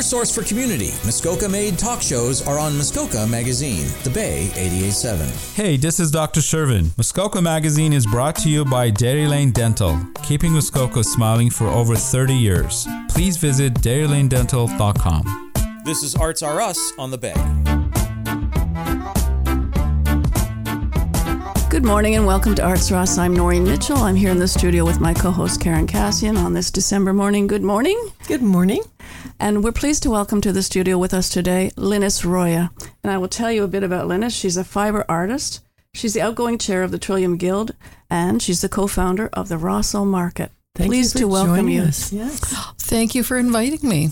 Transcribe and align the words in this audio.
Your 0.00 0.04
source 0.06 0.34
for 0.34 0.42
community, 0.42 0.92
Muskoka 1.04 1.46
made 1.46 1.78
talk 1.78 2.00
shows 2.00 2.40
are 2.48 2.58
on 2.58 2.74
Muskoka 2.74 3.26
Magazine, 3.26 3.86
The 4.02 4.08
Bay 4.08 4.48
88.7. 4.54 5.54
Hey, 5.54 5.76
this 5.76 6.00
is 6.00 6.10
Dr. 6.10 6.40
Shervin. 6.40 6.96
Muskoka 6.96 7.42
Magazine 7.42 7.92
is 7.92 8.06
brought 8.06 8.34
to 8.36 8.48
you 8.48 8.64
by 8.64 8.88
Dairy 8.88 9.26
Lane 9.26 9.50
Dental, 9.50 10.00
keeping 10.22 10.52
Muskoka 10.52 11.04
smiling 11.04 11.50
for 11.50 11.66
over 11.66 11.96
30 11.96 12.32
years. 12.32 12.88
Please 13.10 13.36
visit 13.36 13.74
dairylanedental.com. 13.74 15.52
This 15.84 16.02
is 16.02 16.14
Arts 16.14 16.42
Are 16.42 16.62
Us 16.62 16.94
on 16.98 17.10
The 17.10 17.18
Bay. 17.18 17.34
Good 21.68 21.84
morning 21.84 22.14
and 22.14 22.24
welcome 22.24 22.54
to 22.54 22.62
Arts 22.62 22.90
Ross. 22.90 23.18
I'm 23.18 23.34
Noreen 23.34 23.64
Mitchell. 23.64 23.98
I'm 23.98 24.16
here 24.16 24.30
in 24.30 24.38
the 24.38 24.48
studio 24.48 24.86
with 24.86 24.98
my 24.98 25.12
co 25.12 25.30
host 25.30 25.60
Karen 25.60 25.86
Cassian 25.86 26.38
on 26.38 26.54
this 26.54 26.70
December 26.70 27.12
morning. 27.12 27.46
Good 27.46 27.62
morning. 27.62 28.10
Good 28.26 28.40
morning. 28.40 28.82
And 29.40 29.64
we're 29.64 29.72
pleased 29.72 30.02
to 30.02 30.10
welcome 30.10 30.42
to 30.42 30.52
the 30.52 30.62
studio 30.62 30.98
with 30.98 31.14
us 31.14 31.30
today 31.30 31.70
Linus 31.74 32.26
Roya. 32.26 32.70
And 33.02 33.10
I 33.10 33.16
will 33.16 33.26
tell 33.26 33.50
you 33.50 33.64
a 33.64 33.68
bit 33.68 33.82
about 33.82 34.06
Linus. 34.06 34.34
She's 34.34 34.58
a 34.58 34.64
fiber 34.64 35.02
artist, 35.08 35.60
she's 35.94 36.12
the 36.12 36.20
outgoing 36.20 36.58
chair 36.58 36.82
of 36.82 36.90
the 36.90 36.98
Trillium 36.98 37.38
Guild, 37.38 37.74
and 38.10 38.42
she's 38.42 38.60
the 38.60 38.68
co 38.68 38.86
founder 38.86 39.30
of 39.32 39.48
the 39.48 39.56
Rosseau 39.56 40.04
Market. 40.04 40.52
Thank 40.74 40.90
pleased 40.90 41.14
you 41.14 41.22
to 41.22 41.28
welcome 41.28 41.54
joining 41.54 41.74
you. 41.74 41.82
Us. 41.84 42.12
Yes. 42.12 42.54
Thank 42.78 43.14
you 43.14 43.22
for 43.22 43.38
inviting 43.38 43.88
me. 43.88 44.10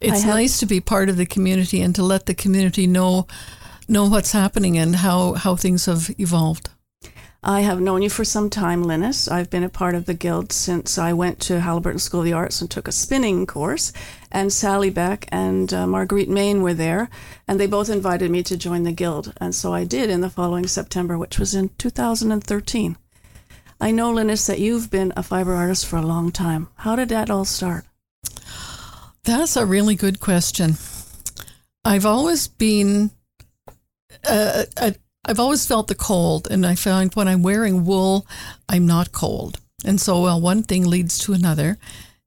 It's 0.00 0.22
have- 0.22 0.34
nice 0.34 0.58
to 0.60 0.66
be 0.66 0.80
part 0.80 1.10
of 1.10 1.18
the 1.18 1.26
community 1.26 1.82
and 1.82 1.94
to 1.94 2.02
let 2.02 2.24
the 2.24 2.34
community 2.34 2.86
know 2.86 3.26
know 3.88 4.08
what's 4.08 4.32
happening 4.32 4.78
and 4.78 4.96
how, 4.96 5.34
how 5.34 5.54
things 5.54 5.84
have 5.84 6.10
evolved. 6.18 6.70
I 7.42 7.60
have 7.60 7.80
known 7.80 8.02
you 8.02 8.10
for 8.10 8.24
some 8.24 8.50
time, 8.50 8.82
Linus. 8.82 9.28
I've 9.28 9.50
been 9.50 9.62
a 9.62 9.68
part 9.68 9.94
of 9.94 10.06
the 10.06 10.14
Guild 10.14 10.52
since 10.52 10.98
I 10.98 11.12
went 11.12 11.38
to 11.42 11.60
Haliburton 11.60 12.00
School 12.00 12.20
of 12.20 12.26
the 12.26 12.32
Arts 12.32 12.60
and 12.60 12.70
took 12.70 12.88
a 12.88 12.92
spinning 12.92 13.46
course. 13.46 13.92
And 14.32 14.52
Sally 14.52 14.90
Beck 14.90 15.26
and 15.30 15.72
uh, 15.72 15.86
Marguerite 15.86 16.28
Main 16.28 16.62
were 16.62 16.74
there, 16.74 17.08
and 17.46 17.60
they 17.60 17.66
both 17.66 17.88
invited 17.88 18.30
me 18.30 18.42
to 18.42 18.56
join 18.56 18.82
the 18.82 18.92
Guild. 18.92 19.32
And 19.36 19.54
so 19.54 19.72
I 19.72 19.84
did 19.84 20.10
in 20.10 20.22
the 20.22 20.30
following 20.30 20.66
September, 20.66 21.16
which 21.16 21.38
was 21.38 21.54
in 21.54 21.70
2013. 21.78 22.96
I 23.80 23.90
know, 23.90 24.10
Linus, 24.10 24.46
that 24.46 24.58
you've 24.58 24.90
been 24.90 25.12
a 25.16 25.22
fiber 25.22 25.54
artist 25.54 25.86
for 25.86 25.96
a 25.96 26.02
long 26.02 26.32
time. 26.32 26.68
How 26.76 26.96
did 26.96 27.10
that 27.10 27.30
all 27.30 27.44
start? 27.44 27.84
That's 29.24 29.56
a 29.56 29.66
really 29.66 29.94
good 29.94 30.20
question. 30.20 30.76
I've 31.84 32.06
always 32.06 32.48
been, 32.48 33.10
uh, 34.24 34.64
uh, 34.76 34.92
I've 35.26 35.40
always 35.40 35.66
felt 35.66 35.88
the 35.88 35.96
cold, 35.96 36.46
and 36.50 36.64
I 36.64 36.76
find 36.76 37.12
when 37.14 37.26
I'm 37.26 37.42
wearing 37.42 37.84
wool, 37.84 38.26
I'm 38.68 38.86
not 38.86 39.10
cold. 39.10 39.58
And 39.84 40.00
so, 40.00 40.22
well, 40.22 40.40
one 40.40 40.62
thing 40.62 40.86
leads 40.86 41.18
to 41.20 41.32
another, 41.32 41.78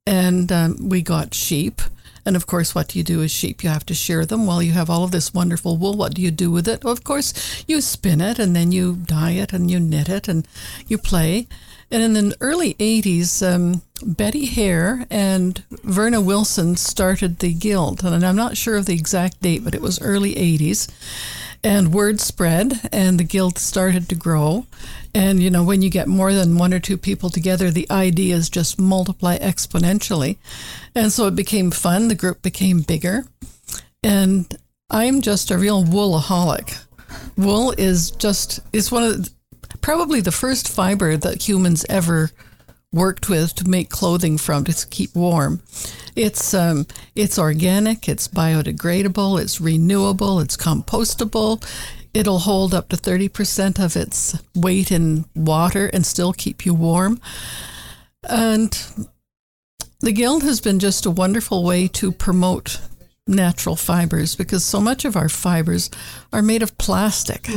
and 0.06 0.52
um, 0.52 0.90
we 0.90 1.02
got 1.02 1.34
sheep. 1.34 1.82
And 2.26 2.36
of 2.36 2.46
course, 2.46 2.76
what 2.76 2.90
do 2.90 3.00
you 3.00 3.04
do 3.04 3.20
with 3.20 3.32
sheep? 3.32 3.64
You 3.64 3.70
have 3.70 3.86
to 3.86 3.94
shear 3.94 4.26
them. 4.26 4.46
Well, 4.46 4.62
you 4.62 4.74
have 4.74 4.90
all 4.90 5.06
of 5.06 5.12
this 5.12 5.34
wonderful 5.34 5.78
wool. 5.78 5.96
What 5.96 6.14
do 6.14 6.22
you 6.22 6.30
do 6.30 6.52
with 6.52 6.68
it? 6.68 6.84
Well, 6.84 6.94
of 6.94 7.06
course, 7.06 7.64
you 7.68 7.80
spin 7.80 8.20
it 8.20 8.38
and 8.38 8.54
then 8.56 8.74
you 8.74 8.98
dye 9.06 9.32
it 9.32 9.54
and 9.54 9.72
you 9.72 9.80
knit 9.80 10.10
it 10.10 10.28
and 10.28 10.46
you 10.88 10.98
play. 10.98 11.48
And 11.90 12.04
in 12.04 12.14
the 12.14 12.38
early 12.40 12.76
80s, 12.76 13.42
um, 13.42 13.82
Betty 14.06 14.46
Hare 14.46 15.08
and 15.10 15.64
Verna 15.84 16.22
Wilson 16.22 16.76
started 16.76 17.40
the 17.40 17.54
guild. 17.54 18.04
And 18.04 18.24
I'm 18.24 18.36
not 18.36 18.58
sure 18.58 18.76
of 18.76 18.86
the 18.86 18.94
exact 18.94 19.42
date, 19.42 19.64
but 19.64 19.74
it 19.74 19.82
was 19.82 20.02
early 20.02 20.36
80s. 20.36 20.88
And 21.62 21.94
word 21.94 22.22
spread, 22.22 22.90
and 22.92 23.20
the 23.20 23.26
guild 23.26 23.58
started 23.58 24.08
to 24.10 24.16
grow. 24.16 24.66
And, 25.14 25.44
you 25.44 25.50
know, 25.50 25.64
when 25.64 25.82
you 25.82 25.90
get 25.90 26.08
more 26.08 26.34
than 26.34 26.58
one 26.58 26.74
or 26.74 26.80
two 26.80 26.98
people 26.98 27.30
together, 27.30 27.70
the 27.70 27.90
ideas 27.92 28.50
just 28.50 28.80
multiply 28.80 29.38
exponentially. 29.40 30.38
And 30.96 31.12
so 31.12 31.28
it 31.28 31.36
became 31.36 31.72
fun. 31.72 32.08
The 32.08 32.16
group 32.16 32.42
became 32.42 32.82
bigger. 32.82 33.26
And 34.04 34.58
I'm 34.90 35.22
just 35.22 35.52
a 35.52 35.58
real 35.58 35.84
woolaholic. 35.84 36.82
Wool 37.38 37.74
is 37.78 38.12
just, 38.12 38.62
it's 38.72 38.92
one 38.92 39.04
of 39.04 39.26
the, 39.26 39.32
probably 39.82 40.22
the 40.22 40.32
first 40.32 40.70
fiber 40.70 41.18
that 41.18 41.48
humans 41.48 41.86
ever 41.90 42.32
worked 42.92 43.30
with 43.30 43.54
to 43.56 43.70
make 43.70 43.90
clothing 43.90 44.38
from 44.38 44.64
to 44.64 44.88
keep 44.88 45.16
warm. 45.16 45.62
It's 46.16 46.54
um, 46.54 46.88
it's 47.16 47.38
organic, 47.38 48.10
it's 48.10 48.28
biodegradable, 48.28 49.40
it's 49.42 49.62
renewable, 49.62 50.40
it's 50.40 50.58
compostable. 50.58 51.64
It'll 52.12 52.40
hold 52.40 52.74
up 52.74 52.90
to 52.90 52.98
30% 52.98 53.80
of 53.80 53.96
its 53.96 54.42
weight 54.56 54.92
in 54.92 55.26
water 55.36 55.92
and 55.94 56.04
still 56.04 56.34
keep 56.34 56.66
you 56.66 56.74
warm. 56.74 57.22
And 58.28 58.76
the 60.00 60.12
Guild 60.12 60.42
has 60.42 60.60
been 60.60 60.80
just 60.80 61.06
a 61.06 61.12
wonderful 61.12 61.64
way 61.64 61.88
to 61.90 62.12
promote 62.12 62.82
natural 63.28 63.76
fibers 63.76 64.36
because 64.36 64.64
so 64.64 64.82
much 64.82 65.06
of 65.06 65.16
our 65.16 65.30
fibers 65.30 65.92
are 66.34 66.42
made 66.42 66.64
of 66.64 66.80
plastic, 66.80 67.48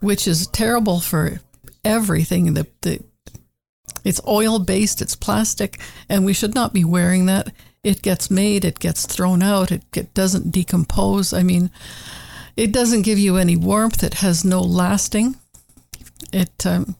which 0.00 0.26
is 0.26 0.48
terrible 0.48 0.98
for 0.98 1.40
everything. 1.84 2.54
The, 2.54 2.66
the 2.80 3.04
it's 4.04 4.20
oil 4.26 4.58
based, 4.58 5.02
it's 5.02 5.16
plastic, 5.16 5.78
and 6.08 6.24
we 6.24 6.32
should 6.32 6.54
not 6.54 6.72
be 6.72 6.84
wearing 6.84 7.26
that. 7.26 7.52
It 7.84 8.02
gets 8.02 8.30
made, 8.30 8.64
it 8.64 8.78
gets 8.78 9.06
thrown 9.06 9.42
out, 9.42 9.72
it 9.72 10.14
doesn't 10.14 10.52
decompose. 10.52 11.32
I 11.32 11.42
mean, 11.42 11.70
it 12.56 12.72
doesn't 12.72 13.02
give 13.02 13.18
you 13.18 13.36
any 13.36 13.56
warmth, 13.56 14.02
it 14.02 14.14
has 14.14 14.44
no 14.44 14.60
lasting. 14.60 15.36
It 16.32 16.64
um, 16.64 16.96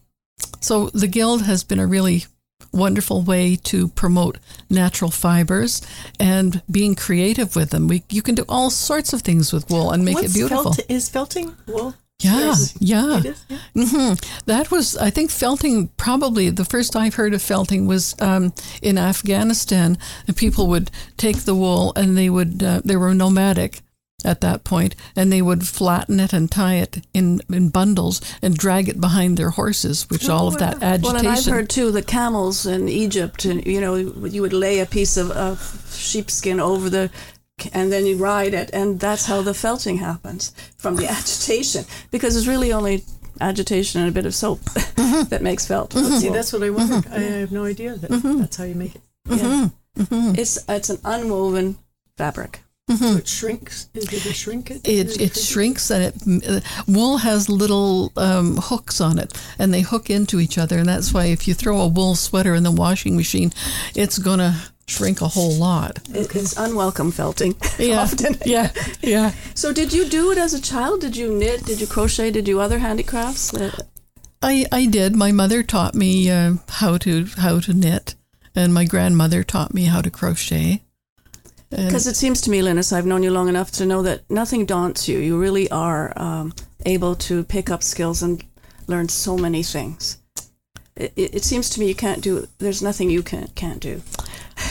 so 0.61 0.89
the 0.91 1.07
guild 1.09 1.43
has 1.43 1.65
been 1.65 1.81
a 1.81 1.87
really 1.87 2.25
wonderful 2.73 3.23
way 3.23 3.57
to 3.57 3.89
promote 3.89 4.39
natural 4.71 5.11
fibers 5.11 5.83
and 6.19 6.63
being 6.71 6.95
creative 6.95 7.55
with 7.55 7.71
them. 7.71 7.89
We 7.89 8.03
you 8.11 8.23
can 8.23 8.35
do 8.35 8.45
all 8.49 8.71
sorts 8.71 9.13
of 9.13 9.23
things 9.23 9.53
with 9.53 9.71
wool 9.71 9.91
and 9.91 10.05
make 10.05 10.17
What's 10.17 10.35
it 10.35 10.39
beautiful. 10.39 10.75
Felt, 10.75 10.91
is 10.91 11.09
felting 11.09 11.57
wool? 11.67 11.95
Yeah, 12.25 12.39
Yes. 12.39 12.75
yeah. 12.79 13.19
Is, 13.19 13.45
yeah. 13.49 13.59
hmm 13.75 14.13
That 14.47 14.71
was, 14.71 14.97
I 14.97 15.11
think, 15.11 15.31
felting. 15.31 15.89
Probably 15.97 16.51
the 16.51 16.65
first 16.65 16.97
I've 16.97 17.15
heard 17.15 17.35
of 17.35 17.43
felting 17.43 17.87
was 17.87 18.15
um, 18.21 18.53
in 18.81 18.99
Afghanistan. 18.99 19.99
And 20.27 20.37
people 20.37 20.67
would 20.69 20.91
take 21.17 21.39
the 21.45 21.55
wool 21.55 21.93
and 21.97 22.17
they 22.17 22.31
would, 22.31 22.63
uh, 22.63 22.81
they 22.85 22.97
were 22.97 23.15
nomadic 23.15 23.81
at 24.25 24.41
that 24.41 24.63
point, 24.63 24.95
and 25.17 25.33
they 25.33 25.43
would 25.43 25.67
flatten 25.67 26.21
it 26.21 26.33
and 26.33 26.49
tie 26.49 26.77
it 26.77 27.05
in, 27.13 27.41
in 27.53 27.69
bundles 27.71 28.21
and 28.41 28.57
drag 28.57 28.89
it 28.89 29.01
behind 29.01 29.37
their 29.37 29.51
horses, 29.51 30.09
which 30.11 30.29
all 30.29 30.47
of 30.47 30.59
that 30.59 30.81
agitation. 30.81 31.03
Well, 31.03 31.17
and 31.17 31.27
I've 31.27 31.45
heard 31.45 31.69
too 31.69 31.91
the 31.91 32.03
camels 32.03 32.65
in 32.65 32.89
Egypt, 32.89 33.45
and 33.45 33.67
you 33.67 33.81
know, 33.81 33.97
you 33.97 34.41
would 34.43 34.53
lay 34.53 34.79
a 34.79 34.87
piece 34.87 35.17
of, 35.17 35.33
of 35.33 35.59
sheepskin 35.93 36.61
over 36.61 36.89
the, 36.89 37.11
and 37.73 37.93
then 37.93 38.07
you 38.07 38.17
ride 38.17 38.55
it, 38.55 38.71
and 38.73 38.99
that's 39.01 39.27
how 39.27 39.43
the 39.43 39.55
felting 39.55 39.99
happens 39.99 40.53
from 40.77 40.97
the 40.97 41.07
agitation, 41.19 41.85
because 42.11 42.37
it's 42.37 42.47
really 42.47 42.73
only 42.73 43.05
agitation 43.41 44.01
and 44.01 44.11
a 44.11 44.13
bit 44.13 44.27
of 44.27 44.35
soap 44.35 44.61
Mm-hmm. 45.03 45.29
that 45.31 45.43
makes 45.43 45.67
felt. 45.67 45.93
See, 45.93 46.29
that's 46.31 46.53
what 46.53 46.63
I 46.63 46.71
wondered. 46.71 47.07
I 47.13 47.19
have 47.19 47.53
no 47.53 47.65
idea 47.65 47.97
that 47.97 48.09
that's 48.11 48.57
how 48.57 48.65
you 48.65 48.75
make 48.75 48.95
it. 48.95 49.03
Yeah. 49.27 49.69
Mm-hmm. 49.99 50.35
It's 50.39 50.59
it's 50.69 50.91
an 50.91 50.99
unwoven 51.05 51.77
fabric. 52.17 52.61
So 52.89 53.17
it 53.17 53.27
shrinks. 53.29 53.89
Is 53.95 54.13
it 54.13 54.27
a 54.27 54.33
shrink 54.35 54.71
it? 54.71 54.87
It, 54.87 55.19
it 55.21 55.37
shrinks 55.37 55.91
and 55.91 56.05
it 56.05 56.49
uh, 56.49 56.61
wool 56.87 57.17
has 57.19 57.49
little 57.49 58.13
um, 58.17 58.59
hooks 58.59 59.01
on 59.01 59.19
it 59.19 59.33
and 59.59 59.73
they 59.73 59.81
hook 59.81 60.11
into 60.11 60.41
each 60.41 60.59
other 60.59 60.79
and 60.79 60.89
that's 60.89 61.13
why 61.15 61.27
if 61.27 61.49
you 61.49 61.55
throw 61.55 61.81
a 61.81 61.89
wool 61.89 62.15
sweater 62.15 62.55
in 62.55 62.65
the 62.65 62.71
washing 62.71 63.17
machine 63.17 63.51
it's 63.95 64.19
gonna 64.19 64.61
shrink 64.93 65.21
a 65.21 65.29
whole 65.29 65.55
lot 65.69 65.99
It, 66.15 66.35
It's 66.37 66.57
unwelcome 66.57 67.13
felting. 67.13 67.55
yeah 67.79 68.03
Often. 68.03 68.37
yeah 68.47 68.69
yeah 69.03 69.33
So, 69.55 69.73
did 69.73 69.93
you 69.93 70.05
do 70.09 70.31
it 70.33 70.39
as 70.39 70.55
a 70.55 70.61
child? 70.61 71.01
Did 71.01 71.17
you 71.17 71.29
knit? 71.41 71.65
Did 71.65 71.81
you 71.81 71.87
crochet? 71.87 72.31
Did 72.31 72.47
you 72.49 72.61
other 72.61 72.79
handicrafts? 72.79 73.53
Uh, 73.55 73.71
I, 74.43 74.67
I 74.73 74.87
did 74.87 75.15
my 75.17 75.33
mother 75.33 75.63
taught 75.63 75.95
me 75.95 76.31
uh, 76.31 76.55
how 76.81 76.99
to 76.99 77.13
how 77.37 77.61
to 77.61 77.73
knit 77.73 78.15
and 78.55 78.75
my 78.75 78.85
grandmother 78.85 79.43
taught 79.45 79.73
me 79.75 79.85
how 79.85 80.03
to 80.03 80.11
crochet 80.11 80.83
Because 81.71 82.07
it 82.07 82.17
seems 82.17 82.41
to 82.43 82.51
me, 82.51 82.61
Linus, 82.63 82.93
I've 82.93 83.07
known 83.07 83.23
you 83.23 83.31
long 83.31 83.49
enough 83.49 83.71
to 83.73 83.87
know 83.87 84.03
that 84.03 84.21
nothing 84.29 84.67
daunts 84.67 85.09
you. 85.09 85.19
You 85.19 85.41
really 85.41 85.71
are 85.71 86.13
um, 86.17 86.53
able 86.85 87.15
to 87.29 87.45
pick 87.45 87.71
up 87.71 87.83
skills 87.83 88.23
and 88.23 88.45
learn 88.87 89.09
so 89.09 89.37
many 89.39 89.63
things. 89.63 90.19
It, 90.97 91.13
it, 91.17 91.35
it 91.37 91.45
seems 91.45 91.71
to 91.71 91.81
me 91.81 91.87
you 91.89 91.95
can't 91.95 92.23
do. 92.23 92.47
There's 92.59 92.83
nothing 92.83 93.09
you 93.11 93.23
can 93.23 93.49
can't 93.55 93.81
do. 93.81 94.03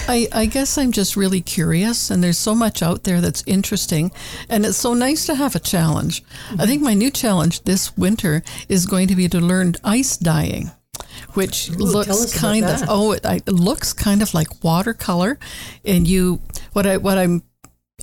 I, 0.07 0.27
I 0.31 0.45
guess 0.45 0.77
I'm 0.77 0.92
just 0.92 1.15
really 1.15 1.42
curious, 1.42 2.09
and 2.09 2.24
there's 2.24 2.38
so 2.38 2.53
much 2.56 2.81
out 2.81 3.03
there 3.03 3.21
that's 3.21 3.44
interesting, 3.45 4.12
and 4.50 4.65
it's 4.65 4.77
so 4.77 4.94
nice 4.94 5.25
to 5.27 5.36
have 5.36 5.56
a 5.56 5.59
challenge. 5.59 6.24
I 6.57 6.65
think 6.65 6.81
my 6.81 6.94
new 6.94 7.12
challenge 7.12 7.63
this 7.63 7.95
winter 7.98 8.44
is 8.68 8.86
going 8.86 9.07
to 9.07 9.15
be 9.15 9.30
to 9.30 9.39
learn 9.39 9.75
ice 9.83 10.18
dyeing, 10.18 10.71
which 11.33 11.69
Ooh, 11.69 11.75
looks 11.75 12.38
kind 12.38 12.65
of 12.65 12.83
oh, 12.88 13.13
it, 13.13 13.25
it 13.25 13.48
looks 13.48 13.94
kind 13.94 14.21
of 14.21 14.33
like 14.33 14.63
watercolor, 14.63 15.39
and 15.86 16.07
you 16.07 16.42
what 16.74 16.86
I 16.86 16.98
what 16.98 17.18
I'm 17.18 17.44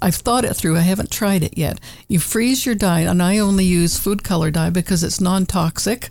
I've 0.01 0.15
thought 0.15 0.45
it 0.45 0.55
through. 0.55 0.77
I 0.77 0.81
haven't 0.81 1.11
tried 1.11 1.43
it 1.43 1.59
yet. 1.59 1.81
You 2.09 2.21
freeze 2.21 2.65
your 2.65 2.75
dye, 2.75 3.01
and 3.01 3.23
I 3.23 3.39
only 3.39 3.65
use 3.65 3.99
food 3.99 4.25
color 4.25 4.51
dye 4.51 4.71
because 4.71 5.03
it's 5.03 5.21
non 5.21 5.47
toxic 5.47 6.09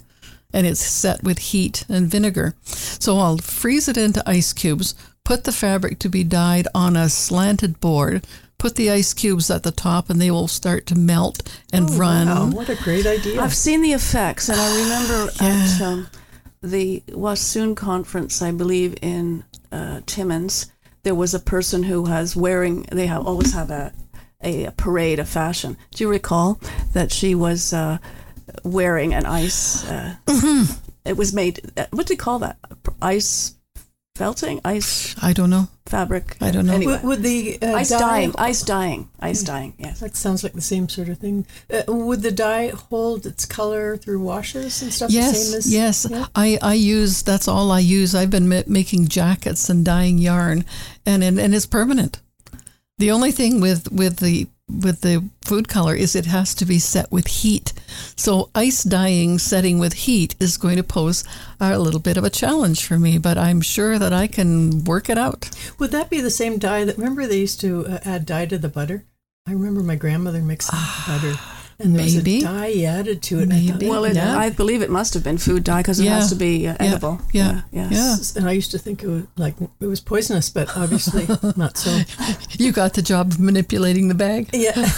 and 0.54 0.66
it's 0.66 0.80
set 0.80 1.24
with 1.24 1.40
heat 1.40 1.86
and 1.90 2.08
vinegar. 2.08 2.56
So 2.64 3.18
I'll 3.18 3.38
freeze 3.38 3.88
it 3.88 3.98
into 3.98 4.28
ice 4.28 4.54
cubes, 4.54 4.96
put 5.28 5.44
the 5.44 5.52
fabric 5.52 6.00
to 6.00 6.08
be 6.08 6.24
dyed 6.24 6.66
on 6.74 6.96
a 6.96 7.10
slanted 7.10 7.82
board, 7.82 8.26
put 8.58 8.76
the 8.78 8.90
ice 8.90 9.14
cubes 9.14 9.52
at 9.52 9.64
the 9.64 9.72
top 9.72 10.10
and 10.10 10.22
they 10.22 10.32
will 10.32 10.48
start 10.48 10.86
to 10.86 10.96
melt 10.96 11.38
and 11.74 11.90
run. 11.96 12.28
Wow, 12.28 12.50
what 12.52 12.70
a 12.70 12.76
great 12.76 13.06
idea. 13.06 13.42
I've 13.42 13.54
seen 13.54 13.82
the 13.82 13.92
effects, 13.92 14.48
and 14.48 14.58
I 14.60 14.70
remember 14.84 15.32
at 15.42 15.82
um, 15.82 16.08
the 16.62 17.04
Wassoon 17.10 17.76
conference, 17.76 18.42
I 18.42 18.52
believe 18.52 18.96
in 19.02 19.44
uh, 19.70 20.00
Timmins, 20.06 20.72
there 21.04 21.14
was 21.16 21.34
a 21.34 21.40
person 21.40 21.84
who 21.84 22.04
was 22.04 22.34
wearing. 22.38 22.84
They 22.84 23.08
have 23.08 23.28
always 23.28 23.54
have 23.54 23.70
a 23.70 23.92
a 24.42 24.72
parade 24.78 25.20
of 25.20 25.28
fashion. 25.28 25.76
Do 25.92 26.04
you 26.06 26.10
recall 26.10 26.60
that 26.94 27.12
she 27.12 27.36
was 27.36 27.74
uh, 27.74 27.98
wearing 28.64 29.14
an 29.14 29.26
ice? 29.26 29.84
Uh, 29.86 30.16
It 31.06 31.18
was 31.18 31.34
made. 31.34 31.60
uh, 31.78 31.86
What 31.92 32.06
do 32.08 32.14
you 32.14 32.18
call 32.18 32.40
that? 32.40 32.58
Ice 33.02 33.56
felting, 34.18 34.60
ice 34.66 35.16
I 35.24 35.32
don't 35.34 35.50
know. 35.50 35.68
fabric. 35.86 36.36
I 36.42 36.52
don't 36.52 36.66
know. 36.66 36.74
Anyway, 36.74 36.94
would, 36.94 37.04
would 37.04 37.24
the 37.24 37.60
uh, 37.62 37.76
ice 37.76 37.90
dye, 37.90 38.00
dyeing, 38.00 38.34
ice 38.38 38.62
dyeing, 38.64 39.10
ice 39.20 39.44
dyeing. 39.44 39.74
Yes. 39.78 40.00
That 40.02 40.16
sounds 40.18 40.44
like 40.44 40.54
the 40.54 40.62
same 40.62 40.90
sort 40.90 41.10
of 41.10 41.18
thing. 41.20 41.46
Uh, 41.72 41.84
would 41.88 42.22
the 42.24 42.32
dye 42.32 42.70
hold 42.90 43.26
its 43.26 43.46
color 43.46 43.96
through 43.98 44.20
washes 44.20 44.82
and 44.82 44.92
stuff? 44.92 45.10
the 45.10 45.16
Yes, 45.16 45.48
same 45.48 45.58
as, 45.58 45.72
yes. 45.74 46.08
Yeah? 46.10 46.26
I, 46.36 46.58
I 46.62 46.74
use 46.74 47.22
that's 47.22 47.48
all 47.48 47.72
I 47.72 47.80
use. 47.80 48.14
I've 48.16 48.32
been 48.32 48.50
ma- 48.50 48.64
making 48.68 49.08
jackets 49.08 49.70
and 49.70 49.86
dyeing 49.86 50.18
yarn, 50.18 50.66
and, 51.06 51.24
and 51.24 51.40
and 51.40 51.56
it's 51.56 51.66
permanent. 51.68 52.20
The 52.98 53.12
only 53.12 53.32
thing 53.32 53.62
with 53.62 53.92
with 53.92 54.18
the 54.18 54.48
with 54.70 55.02
the 55.02 55.30
food 55.44 55.68
color 55.68 55.96
is 55.96 56.16
it 56.16 56.26
has 56.26 56.54
to 56.56 56.66
be 56.66 56.80
set 56.80 57.12
with 57.12 57.28
heat. 57.28 57.74
So 58.16 58.50
ice 58.54 58.84
dyeing 58.84 59.40
setting 59.40 59.80
with 59.80 59.94
heat 59.94 60.36
is 60.40 60.58
going 60.58 60.78
to 60.78 60.84
pose 60.84 61.24
a 61.60 61.80
little 61.80 62.00
bit 62.00 62.18
of 62.18 62.24
a 62.24 62.30
challenge 62.30 62.86
for 62.86 63.00
me, 63.00 63.18
but 63.18 63.38
I'm 63.38 63.62
sure 63.62 63.98
that 63.98 64.14
I 64.14 64.28
can 64.28 64.84
work 64.84 65.10
it 65.10 65.18
out. 65.18 65.50
Would 65.80 65.92
that 65.92 66.10
be 66.10 66.22
the 66.22 66.30
same 66.30 66.58
dye 66.58 66.84
that? 66.84 66.98
Remember 66.98 67.26
they 67.26 67.40
used 67.40 67.62
to 67.62 67.86
uh, 67.88 68.00
add 68.04 68.26
dye 68.26 68.46
to 68.48 68.58
the 68.58 68.70
butter. 68.70 69.06
I 69.48 69.52
remember 69.54 69.82
my 69.82 69.96
grandmother 69.96 70.42
mixing 70.42 70.78
butter, 71.08 71.40
and 71.80 71.96
there 71.96 72.06
Maybe. 72.06 72.36
was 72.38 72.44
a 72.44 72.48
dye 72.48 72.82
added 72.84 73.22
to 73.24 73.40
it. 73.40 73.44
and 73.44 73.52
thought, 73.52 73.74
Maybe. 73.74 73.88
Well, 73.90 74.06
it, 74.06 74.16
Yeah. 74.16 74.38
I 74.38 74.50
believe 74.50 74.82
it 74.82 74.90
must 74.90 75.14
have 75.14 75.24
been 75.24 75.38
food 75.38 75.64
dye 75.64 75.82
because 75.82 76.00
it 76.00 76.06
Yeah. 76.06 76.16
has 76.16 76.30
to 76.30 76.36
be 76.36 76.68
uh, 76.68 76.72
Yeah. 76.80 76.88
edible. 76.88 77.22
Yeah. 77.32 77.62
yeah. 77.72 77.90
Yeah. 77.92 78.16
And 78.36 78.48
I 78.50 78.52
used 78.54 78.72
to 78.72 78.80
think 78.80 79.04
it 79.04 79.08
was 79.08 79.24
like 79.38 79.56
it 79.80 79.86
was 79.86 80.00
poisonous, 80.00 80.50
but 80.50 80.76
obviously 80.76 81.28
not 81.56 81.78
so. 81.78 82.00
You 82.58 82.72
got 82.72 82.94
the 82.94 83.02
job 83.04 83.32
of 83.34 83.40
manipulating 83.40 84.08
the 84.08 84.16
bag. 84.16 84.50
Yeah. 84.54 84.90